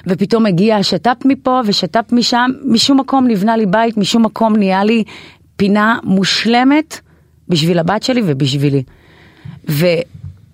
[0.07, 5.03] ופתאום הגיע שת"פ מפה ושת"פ משם, משום מקום נבנה לי בית, משום מקום נהיה לי
[5.55, 6.99] פינה מושלמת
[7.49, 8.83] בשביל הבת שלי ובשבילי.
[9.69, 9.85] ו,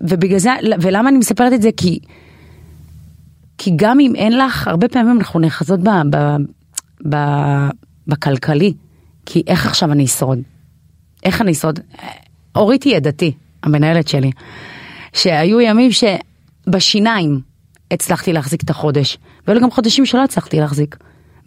[0.02, 0.50] ובגלל זה,
[0.82, 1.70] ולמה אני מספרת את זה?
[1.78, 2.00] כי,
[3.58, 5.80] כי גם אם אין לך, הרבה פעמים אנחנו נאחזות
[8.08, 8.74] בכלכלי,
[9.26, 10.40] כי איך עכשיו אני אשרוד?
[11.24, 11.80] איך אני אשרוד?
[12.56, 13.32] אורית היא עדתי,
[13.64, 14.32] המנהלת שלי,
[15.14, 17.40] שהיו ימים שבשיניים
[17.92, 19.18] הצלחתי להחזיק את החודש,
[19.48, 20.98] והיו גם חודשים שלא הצלחתי להחזיק.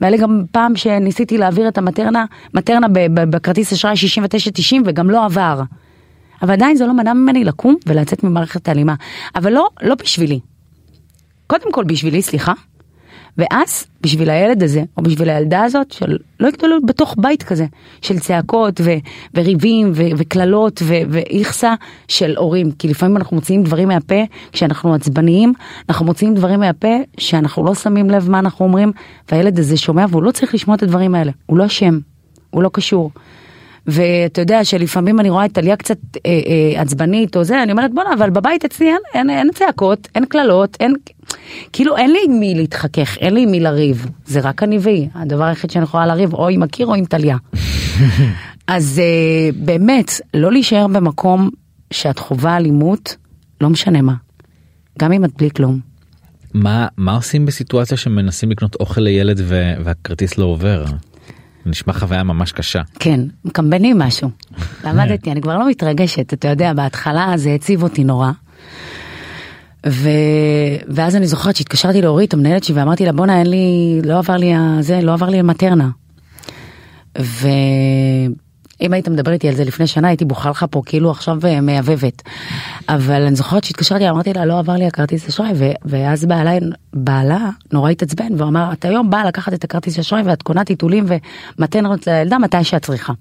[0.00, 2.24] והיה לי גם פעם שניסיתי להעביר את המטרנה,
[2.54, 5.62] מטרנה בכרטיס אשראי 69-90 וגם לא עבר.
[6.44, 8.94] אבל עדיין זה לא מנע ממני לקום ולצאת ממערכת האלימה.
[9.36, 10.40] אבל לא, לא בשבילי.
[11.46, 12.52] קודם כל בשבילי, סליחה.
[13.38, 17.66] ואז בשביל הילד הזה, או בשביל הילדה הזאת, של לא יגדלו בתוך בית כזה,
[18.02, 18.90] של צעקות ו-
[19.34, 21.74] וריבים ו- וקללות ו- ואיכסה
[22.08, 22.72] של הורים.
[22.72, 24.22] כי לפעמים אנחנו מוציאים דברים מהפה,
[24.52, 25.52] כשאנחנו עצבניים,
[25.88, 28.92] אנחנו מוציאים דברים מהפה שאנחנו לא שמים לב מה אנחנו אומרים,
[29.32, 31.32] והילד הזה שומע והוא לא צריך לשמוע את הדברים האלה.
[31.46, 31.98] הוא לא אשם,
[32.50, 33.10] הוא לא קשור.
[33.86, 36.30] ואתה יודע שלפעמים אני רואה את טליה קצת אה,
[36.76, 40.24] אה, עצבנית או זה, אני אומרת בואנה, אבל בבית אצלי אין, אין, אין צעקות, אין
[40.24, 40.94] קללות, אין,
[41.72, 45.08] כאילו אין לי עם מי להתחכך, אין לי עם מי לריב, זה רק אני והיא,
[45.14, 47.36] הדבר היחיד שאני יכולה לריב או עם הקיר או עם טליה.
[48.66, 51.50] אז אה, באמת, לא להישאר במקום
[51.90, 53.16] שאת חווה אלימות,
[53.60, 54.14] לא משנה מה,
[54.98, 55.80] גם אם את בלי כלום.
[56.54, 60.84] מה מה עושים בסיטואציה שמנסים לקנות אוכל לילד ו- והכרטיס לא עובר?
[61.66, 62.82] נשמע חוויה ממש קשה.
[62.98, 64.30] כן, מקמבנים משהו.
[64.84, 68.30] למדתי, אני כבר לא מתרגשת, אתה יודע, בהתחלה זה הציב אותי נורא.
[69.86, 70.08] ו...
[70.88, 74.52] ואז אני זוכרת שהתקשרתי לאורית, המנהלת שלי, ואמרתי לה, בואנה, אין לי, לא עבר לי
[74.80, 75.88] זה, לא עבר לי המטרנה.
[78.80, 81.60] ואם היית מדבר איתי על זה לפני שנה, הייתי בוכה לך פה כאילו עכשיו אה,
[81.60, 82.22] מייבבת.
[82.88, 85.50] אבל אני זוכרת שהתקשרתי, אמרתי לה, לא עבר לי הכרטיס אשראי.
[85.84, 86.52] ואז בעלה,
[86.92, 91.06] בעלה נורא התעצבן, והוא אמר, את היום באה לקחת את הכרטיס אשראי ואת קונה טיטולים
[91.58, 93.12] ומטרנות לילדה מתי שאת צריכה.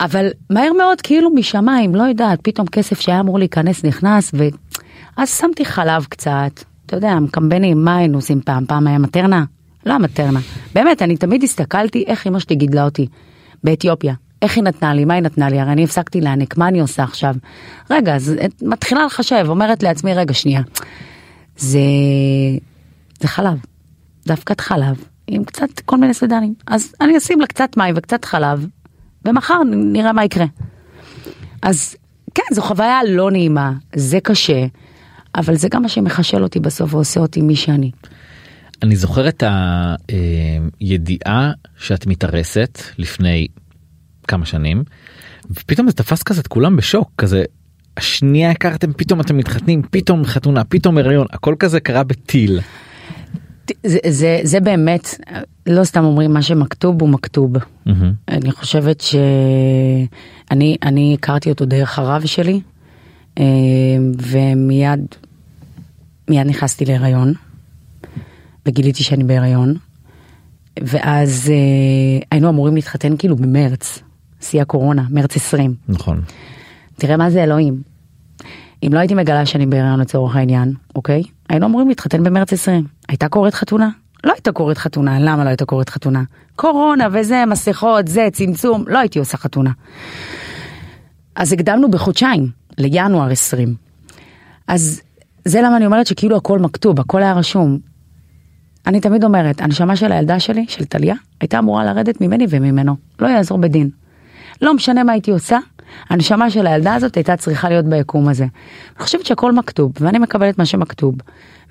[0.00, 5.64] אבל מהר מאוד כאילו משמיים לא יודעת פתאום כסף שהיה אמור להיכנס נכנס ואז שמתי
[5.64, 9.44] חלב קצת אתה יודע מקמבנים מה היינו עושים פעם פעם היה מטרנה
[9.86, 10.40] לא המטרנה
[10.74, 13.06] באמת אני תמיד הסתכלתי איך אמא שלי גידלה אותי
[13.64, 14.14] באתיופיה.
[14.42, 15.04] איך היא נתנה לי?
[15.04, 15.60] מה היא נתנה לי?
[15.60, 16.56] הרי אני הפסקתי להעניק.
[16.56, 17.34] מה אני עושה עכשיו?
[17.90, 20.62] רגע אז את מתחילה לחשב אומרת לעצמי רגע שנייה.
[21.56, 21.78] זה
[23.20, 23.58] זה חלב.
[24.26, 26.54] דווקא חלב עם קצת כל מיני סודנים.
[26.66, 28.66] אז אני אשים לה קצת מים וקצת חלב
[29.24, 30.46] ומחר נראה מה יקרה.
[31.62, 31.96] אז
[32.34, 34.66] כן, זו חוויה לא נעימה, זה קשה,
[35.34, 37.90] אבל זה גם מה שמחשל אותי בסוף ועושה אותי מי שאני.
[38.82, 39.42] אני זוכר את
[40.80, 43.46] הידיעה שאת מתארסת לפני
[44.28, 44.84] כמה שנים
[45.50, 47.44] ופתאום זה תפס כזה את כולם בשוק כזה.
[47.96, 52.60] השנייה הכרתם פתאום אתם מתחתנים פתאום חתונה פתאום הריון הכל כזה קרה בטיל.
[53.86, 55.14] זה, זה, זה באמת,
[55.66, 57.52] לא סתם אומרים מה שמכתוב הוא מכתוב.
[57.86, 58.12] מהמם.
[58.28, 62.60] אני חושבת שאני אני הכרתי אותו דרך הרב שלי,
[63.38, 63.44] אה,
[64.18, 65.00] ומיד
[66.30, 67.32] מיד נכנסתי להיריון,
[68.66, 69.74] וגיליתי שאני בהיריון,
[70.80, 74.02] ואז אה, היינו אמורים להתחתן כאילו במרץ,
[74.40, 75.74] שיא הקורונה, מרץ 20.
[75.88, 76.22] נכון.
[76.94, 77.82] תראה מה זה אלוהים.
[78.82, 81.22] אם לא הייתי מגלה שאני בהיריון לצורך העניין, אוקיי?
[81.48, 82.84] היינו אמורים להתחתן במרץ 20.
[83.08, 83.88] הייתה קורית חתונה?
[84.24, 86.22] לא הייתה קורית חתונה, למה לא הייתה קורית חתונה?
[86.56, 89.70] קורונה וזה, מסכות, זה, צמצום, לא הייתי עושה חתונה.
[91.34, 92.48] אז הקדמנו בחודשיים,
[92.78, 93.74] לינואר 20.
[94.68, 95.00] אז
[95.44, 97.78] זה למה אני אומרת שכאילו הכל מכתוב, הכל היה רשום.
[98.86, 103.28] אני תמיד אומרת, הנשמה של הילדה שלי, של טליה, הייתה אמורה לרדת ממני וממנו, לא
[103.28, 103.90] יעזור בדין.
[104.62, 105.58] לא משנה מה הייתי עושה,
[106.08, 108.44] הנשמה של הילדה הזאת הייתה צריכה להיות ביקום הזה.
[108.44, 111.14] אני חושבת שהכל מכתוב, ואני מקבלת מה שמכתוב.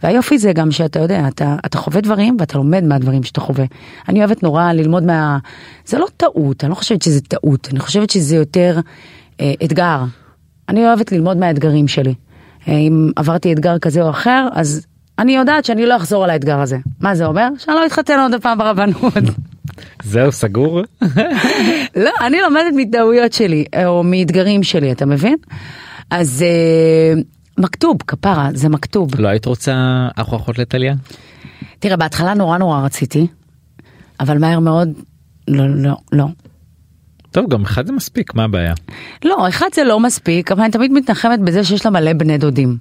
[0.03, 3.65] והיופי זה גם שאתה יודע, אתה, אתה חווה דברים ואתה לומד מהדברים שאתה חווה.
[4.09, 5.37] אני אוהבת נורא ללמוד מה...
[5.85, 8.79] זה לא טעות, אני לא חושבת שזה טעות, אני חושבת שזה יותר
[9.41, 10.03] אה, אתגר.
[10.69, 12.13] אני אוהבת ללמוד מהאתגרים שלי.
[12.67, 14.85] אה, אם עברתי אתגר כזה או אחר, אז
[15.19, 16.77] אני יודעת שאני לא אחזור על האתגר הזה.
[16.99, 17.47] מה זה אומר?
[17.57, 19.13] שאני לא אתחתן עוד פעם ברבנות.
[20.03, 20.81] זהו סגור?
[22.05, 25.35] לא, אני לומדת מטעויות שלי, או מאתגרים שלי, אתה מבין?
[26.11, 27.21] אז אה,
[27.57, 29.19] מכתוב, כפרה, זה מכתוב.
[29.19, 30.93] לא היית רוצה אח או אחות לטליה?
[31.79, 33.27] תראה, בהתחלה נורא נורא רציתי,
[34.19, 34.89] אבל מהר מאוד,
[35.47, 36.25] לא, לא, לא.
[37.31, 38.73] טוב גם אחד זה מספיק מה הבעיה.
[39.25, 42.77] לא, אחד זה לא מספיק, אבל אני תמיד מתנחמת בזה שיש לה מלא בני דודים.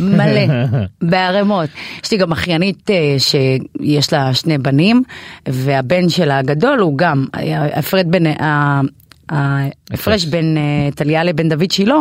[0.00, 0.40] מלא,
[1.10, 1.70] בערימות.
[2.04, 5.02] יש לי גם אחיינית אה, שיש לה שני בנים,
[5.48, 8.80] והבן שלה הגדול הוא גם, ההפרד בין, ה-
[9.28, 11.96] ההפרש בין אה, טליה לבן דוד שילה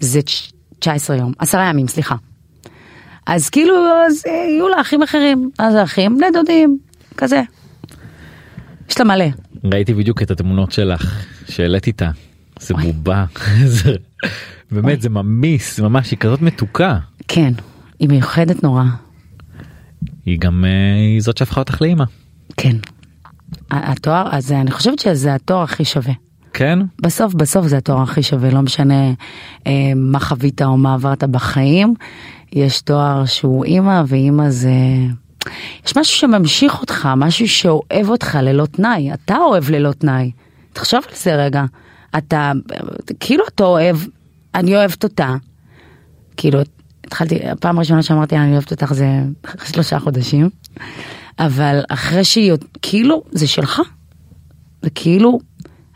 [0.00, 2.14] זה תש- 19 יום, עשרה ימים, סליחה.
[3.26, 3.74] אז כאילו,
[4.06, 6.78] אז אה, יהיו לה אחים אחרים, אז האחים, בני דודים,
[7.16, 7.42] כזה.
[8.90, 9.24] יש לה מלא.
[9.72, 12.10] ראיתי בדיוק את התמונות שלך שהעלית איתה.
[12.60, 12.74] זה.
[12.74, 13.24] בובה.
[13.66, 13.94] זה-
[14.70, 16.98] באמת זה ממיס ממש היא כזאת מתוקה.
[17.28, 17.52] כן,
[17.98, 18.84] היא מיוחדת נורא.
[20.26, 22.04] היא גם אה, היא זאת שהפכה אותך לאימא.
[22.56, 22.76] כן.
[23.70, 26.12] התואר, אז אני חושבת שזה התואר הכי שווה.
[26.52, 26.78] כן?
[27.02, 29.12] בסוף בסוף זה התואר הכי שווה, לא משנה
[29.66, 31.94] אה, מה חווית או מה עברת בחיים,
[32.52, 34.70] יש תואר שהוא אימא ואימא זה...
[35.86, 40.30] יש משהו שממשיך אותך, משהו שאוהב אותך ללא תנאי, אתה אוהב ללא תנאי.
[40.72, 41.64] תחשוב על זה רגע,
[42.18, 42.52] אתה,
[43.20, 43.96] כאילו אתה אוהב,
[44.54, 45.34] אני אוהבת אותה,
[46.36, 46.60] כאילו,
[47.04, 49.06] התחלתי, הפעם הראשונה שאמרתי אני אוהבת אותך זה
[49.64, 50.50] שלושה חודשים,
[51.38, 53.82] אבל אחרי שהיא, כאילו, זה שלך.
[54.82, 55.38] זה כאילו,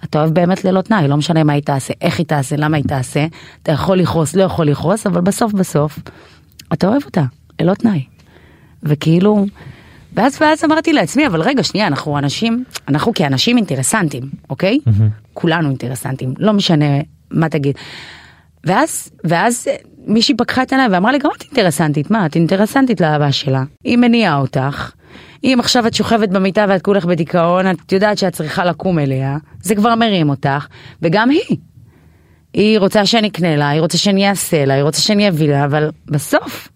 [0.05, 2.85] אתה אוהב באמת ללא תנאי, לא משנה מה היא תעשה, איך היא תעשה, למה היא
[2.85, 3.27] תעשה,
[3.63, 5.99] אתה יכול לכעוס, לא יכול לכעוס, אבל בסוף בסוף,
[6.73, 7.25] אתה אוהב אותה,
[7.61, 8.12] ללא תנאי.
[8.83, 9.47] וכאילו,
[10.15, 14.79] ואז ואז אמרתי לעצמי, אבל רגע, שנייה, אנחנו אנשים, אנחנו כאנשים אינטרסנטים, אוקיי?
[15.35, 16.87] כולנו אינטרסנטים, לא משנה
[17.31, 17.77] מה תגיד.
[18.65, 19.69] ואז, ואז
[20.07, 23.99] מישהי פקחה את העיניים ואמרה לי, גם את אינטרסנטית, מה, את אינטרסנטית לאהבה שלה, היא
[23.99, 24.93] מניעה אותך.
[25.45, 29.75] אם עכשיו את שוכבת במיטה ואת כולך בדיכאון, את יודעת שאת צריכה לקום אליה, זה
[29.75, 30.67] כבר מרים אותך,
[31.03, 31.57] וגם היא.
[32.55, 35.65] היא רוצה שאני אקנה לה, היא רוצה שאני אעשה לה, היא רוצה שאני אביא לה,
[35.65, 36.69] אבל בסוף,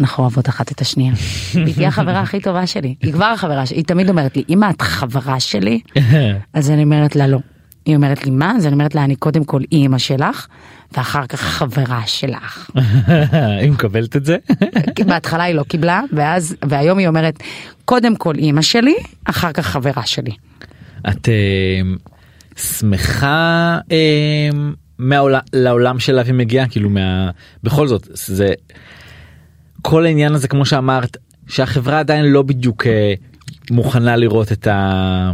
[0.00, 1.12] אנחנו אוהבות אחת את השנייה.
[1.54, 4.70] והיא תהיה החברה הכי טובה שלי, היא כבר החברה שלי, היא תמיד אומרת לי, אמא
[4.70, 5.80] את חברה שלי?
[6.54, 7.38] אז אני אומרת לה לא.
[7.84, 8.52] היא אומרת לי מה?
[8.56, 10.46] אז אני אומרת לה אני קודם כל אימא שלך,
[10.96, 12.70] ואחר כך חברה שלך.
[13.60, 14.36] היא מקבלת את זה?
[15.06, 17.42] בהתחלה היא לא קיבלה, ואז, והיום היא אומרת,
[17.84, 18.94] קודם כל אימא שלי,
[19.24, 20.32] אחר כך חברה שלי.
[21.08, 21.80] את אה,
[22.56, 24.48] שמחה אה,
[24.98, 27.30] מהעולם לעולם שאליו היא מגיעה כאילו מה
[27.62, 28.52] בכל זאת זה
[29.82, 31.16] כל העניין הזה כמו שאמרת
[31.46, 33.14] שהחברה עדיין לא בדיוק אה,
[33.70, 35.30] מוכנה לראות את ה...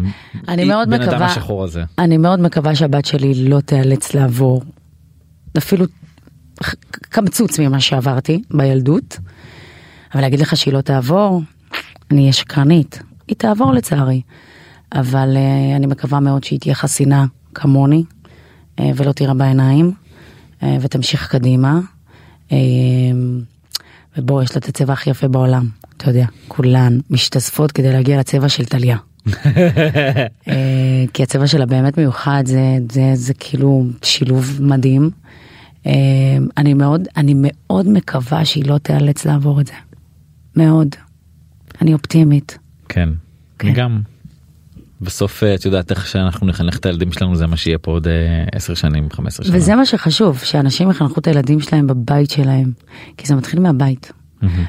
[0.48, 1.84] אני מאוד בן אדם מקווה, השחור הזה.
[1.98, 4.62] אני מאוד מקווה שהבת שלי לא תיאלץ לעבור
[5.58, 5.86] אפילו
[7.00, 9.18] קמצוץ ממה שעברתי בילדות,
[10.14, 11.42] אבל להגיד לך שהיא לא תעבור,
[12.10, 13.02] אני אהיה שקרנית.
[13.28, 14.20] היא תעבור לצערי,
[14.92, 18.04] אבל uh, אני מקווה מאוד שהיא תהיה חסינה כמוני,
[18.76, 19.92] uh, ולא תירה בעיניים,
[20.60, 21.80] uh, ותמשיך קדימה.
[22.48, 22.52] Uh,
[24.18, 28.48] ובוא, יש לה את הצבע הכי יפה בעולם, אתה יודע, כולן משתזפות כדי להגיע לצבע
[28.48, 28.96] של טליה.
[30.48, 35.10] אה, כי הצבע שלה באמת מיוחד, זה, זה, זה כאילו שילוב מדהים.
[35.86, 35.92] אה,
[36.56, 39.72] אני מאוד, אני מאוד מקווה שהיא לא תיאלץ לעבור את זה.
[40.56, 40.88] מאוד.
[41.82, 42.58] אני אופטימית.
[42.88, 43.08] כן.
[43.58, 43.72] כן.
[43.72, 44.00] גם.
[45.00, 48.08] בסוף אה, את יודעת איך שאנחנו נחנך את הילדים שלנו זה מה שיהיה פה עוד
[48.08, 49.56] אה, 10 שנים 15 שנה.
[49.56, 52.72] וזה מה שחשוב, שאנשים יחנכו את הילדים שלהם בבית שלהם,
[53.16, 54.12] כי זה מתחיל מהבית.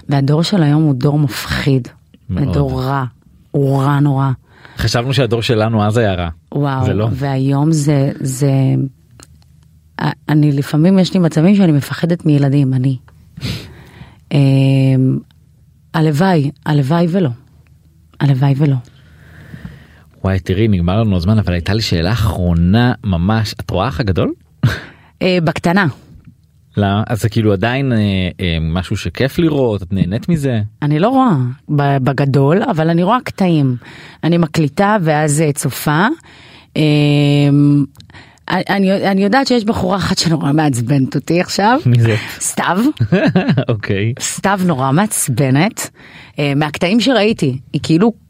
[0.09, 1.87] והדור של היום הוא דור מפחיד,
[2.29, 2.47] מאוד.
[2.47, 3.05] ודור רע,
[3.51, 4.31] הוא רע נורא.
[4.77, 6.29] חשבנו שהדור שלנו אז היה רע.
[6.51, 7.07] וואו, זה לא.
[7.11, 8.51] והיום זה, זה,
[10.29, 12.97] אני לפעמים יש לי מצבים שאני מפחדת מילדים, אני.
[14.31, 15.17] אמ,
[15.93, 17.29] הלוואי, הלוואי ולא.
[18.19, 18.75] הלוואי ולא.
[20.27, 24.33] וואי תראי נגמר לנו הזמן אבל הייתה לי שאלה אחרונה ממש את רואה אח הגדול?
[25.21, 25.87] אה, בקטנה,
[26.77, 27.97] לא, אז זה כאילו עדיין אה,
[28.39, 31.35] אה, משהו שכיף לראות את נהנית מזה אני לא רואה
[31.99, 33.75] בגדול, אבל אני רואה קטעים.
[34.23, 36.07] אני מקליטה ואז אה, צופה.
[36.75, 37.85] אמ,
[38.49, 42.15] אני, אני יודעת שיש בחורה אחת שנורא מעצבנת אותי עכשיו, מי זה?
[42.39, 42.77] סתיו,
[43.69, 45.89] אוקיי סתיו נורא מעצבנת,
[46.39, 48.26] אה, מהקטעים שראיתי, היא כאילו אה,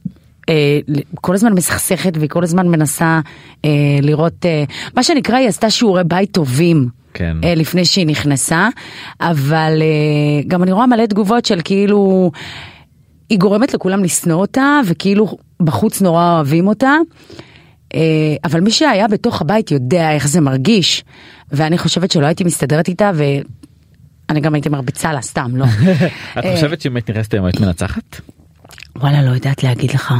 [1.21, 3.19] כל הזמן מסכסכת והיא כל הזמן מנסה
[3.65, 3.69] אה,
[4.01, 4.63] לראות, אה,
[4.95, 6.89] מה שנקרא היא עשתה שיעורי בית טובים.
[7.17, 7.37] כן.
[7.43, 8.69] אה, לפני שהיא נכנסה,
[9.21, 12.31] אבל אה, גם אני רואה מלא תגובות של כאילו,
[13.29, 16.95] היא גורמת לכולם לשנוא אותה, וכאילו בחוץ נורא אוהבים אותה,
[17.93, 17.99] אה,
[18.43, 21.03] אבל מי שהיה בתוך הבית יודע איך זה מרגיש,
[21.51, 25.65] ואני חושבת שלא הייתי מסתדרת איתה, ואני גם הייתי מרביצה לה סתם, לא.
[26.39, 28.21] את אה, חושבת שאם היית נכנסת היום היית מנצחת?
[28.95, 30.13] וואלה, לא יודעת להגיד לך.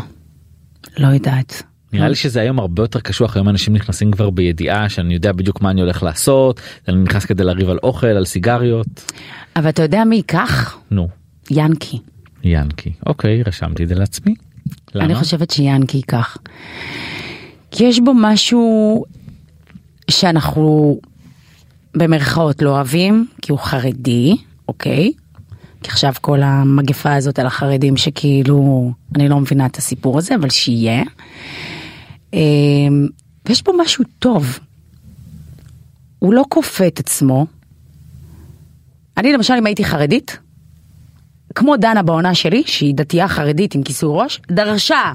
[0.97, 1.63] לא יודעת.
[1.93, 5.61] נראה לי שזה היום הרבה יותר קשוח היום אנשים נכנסים כבר בידיעה שאני יודע בדיוק
[5.61, 9.11] מה אני הולך לעשות אני נכנס כדי לריב על אוכל על סיגריות
[9.55, 10.77] אבל אתה יודע מי ייקח?
[10.91, 11.07] נו
[11.51, 11.99] ינקי.
[12.43, 14.35] ינקי אוקיי רשמתי את זה לעצמי.
[14.95, 15.05] למה?
[15.05, 16.37] אני חושבת שיאנקי ייקח.
[17.71, 19.03] כי יש בו משהו
[20.11, 20.99] שאנחנו
[21.95, 24.35] במרכאות לא אוהבים, כי הוא חרדי,
[24.67, 25.11] אוקיי?
[25.87, 31.03] עכשיו כל המגפה הזאת על החרדים שכאילו, אני לא מבינה את הסיפור הזה, אבל שיהיה.
[32.33, 33.07] אמ,
[33.45, 34.59] ויש בו משהו טוב.
[36.19, 37.45] הוא לא כופה את עצמו.
[39.17, 40.37] אני למשל אם הייתי חרדית,
[41.55, 45.13] כמו דנה בעונה שלי, שהיא דתייה חרדית עם כיסוי ראש, דרשה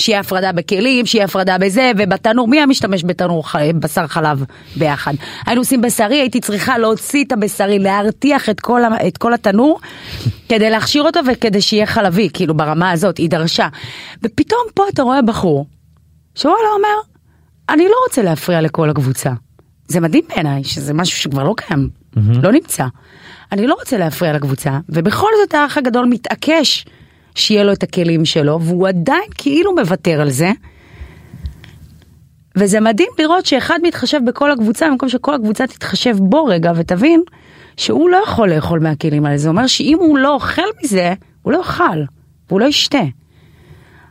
[0.00, 3.56] שיהיה הפרדה בכלים, שיהיה הפרדה בזה, ובתנור, מי היה משתמש בתנור ח...
[3.56, 4.44] בשר חלב
[4.76, 5.14] ביחד?
[5.46, 8.80] היינו עושים בשרי, הייתי צריכה להוציא את הבשרי, להרתיח את כל.
[9.08, 9.80] את כל התנור,
[10.48, 13.68] כדי להכשיר אותו וכדי שיהיה חלבי, כאילו ברמה הזאת, היא דרשה.
[14.22, 15.66] ופתאום פה אתה רואה בחור,
[16.34, 16.96] שוואלה אומר,
[17.68, 19.30] אני לא רוצה להפריע לכל הקבוצה.
[19.88, 21.88] זה מדהים בעיניי, שזה משהו שכבר לא קיים,
[22.42, 22.86] לא נמצא.
[23.52, 26.84] אני לא רוצה להפריע לקבוצה, ובכל זאת האח הגדול מתעקש
[27.40, 30.50] שיהיה לו את הכלים שלו, והוא עדיין כאילו מוותר על זה.
[32.56, 37.22] וזה מדהים לראות שאחד מתחשב בכל הקבוצה, במקום שכל הקבוצה תתחשב בו רגע ותבין
[37.76, 39.38] שהוא לא יכול לאכול מהכלים האלה.
[39.38, 42.02] זה אומר שאם הוא לא אוכל מזה, הוא לא יאכל,
[42.48, 43.02] והוא לא ישתה.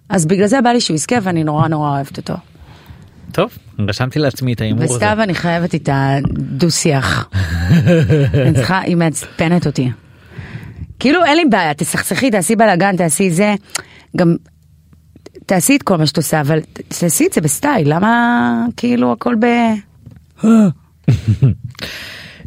[0.10, 2.34] אז בגלל זה בא לי שהוא יזכה ואני נורא נורא אוהבת אותו.
[3.32, 4.94] טוב רשמתי לעצמי את ההימור הזה.
[4.94, 7.30] וסתיו אני חייבת איתה דו שיח.
[8.70, 9.92] היא מעצבנת אותי.
[11.00, 13.56] כאילו אין לי בעיה, תסכסכי, תעשי בלאגן, תעשי זה.
[14.18, 14.36] גם
[15.46, 19.46] תעשי את כל מה שאת עושה, אבל תעשי את זה בסטייל, למה כאילו הכל ב...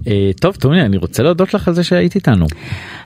[0.06, 2.46] אה, טוב טוני אני רוצה להודות לך על זה שהיית איתנו.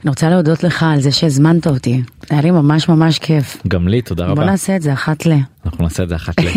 [0.03, 2.03] אני רוצה להודות לך על זה שהזמנת אותי.
[2.31, 3.63] היה לי ממש ממש כיף.
[3.69, 4.45] גם לי תודה בוא רבה.
[4.45, 5.33] נעשה את זה אחת ל...
[5.67, 6.47] אנחנו נעשה את זה אחת ל...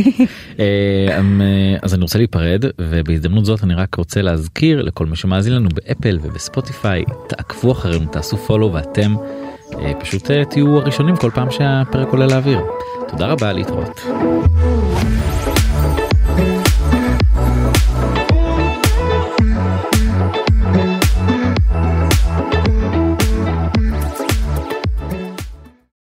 [0.60, 5.16] אה, אמ, אה, אז אני רוצה להיפרד ובהזדמנות זאת אני רק רוצה להזכיר לכל מי
[5.16, 9.16] שמאזין לנו באפל ובספוטיפיי תעקבו אחרינו תעשו פולו ואתם
[10.00, 12.60] פשוט תהיו הראשונים כל פעם שהפרק עולה לאוויר.
[13.08, 14.02] תודה רבה להתראות.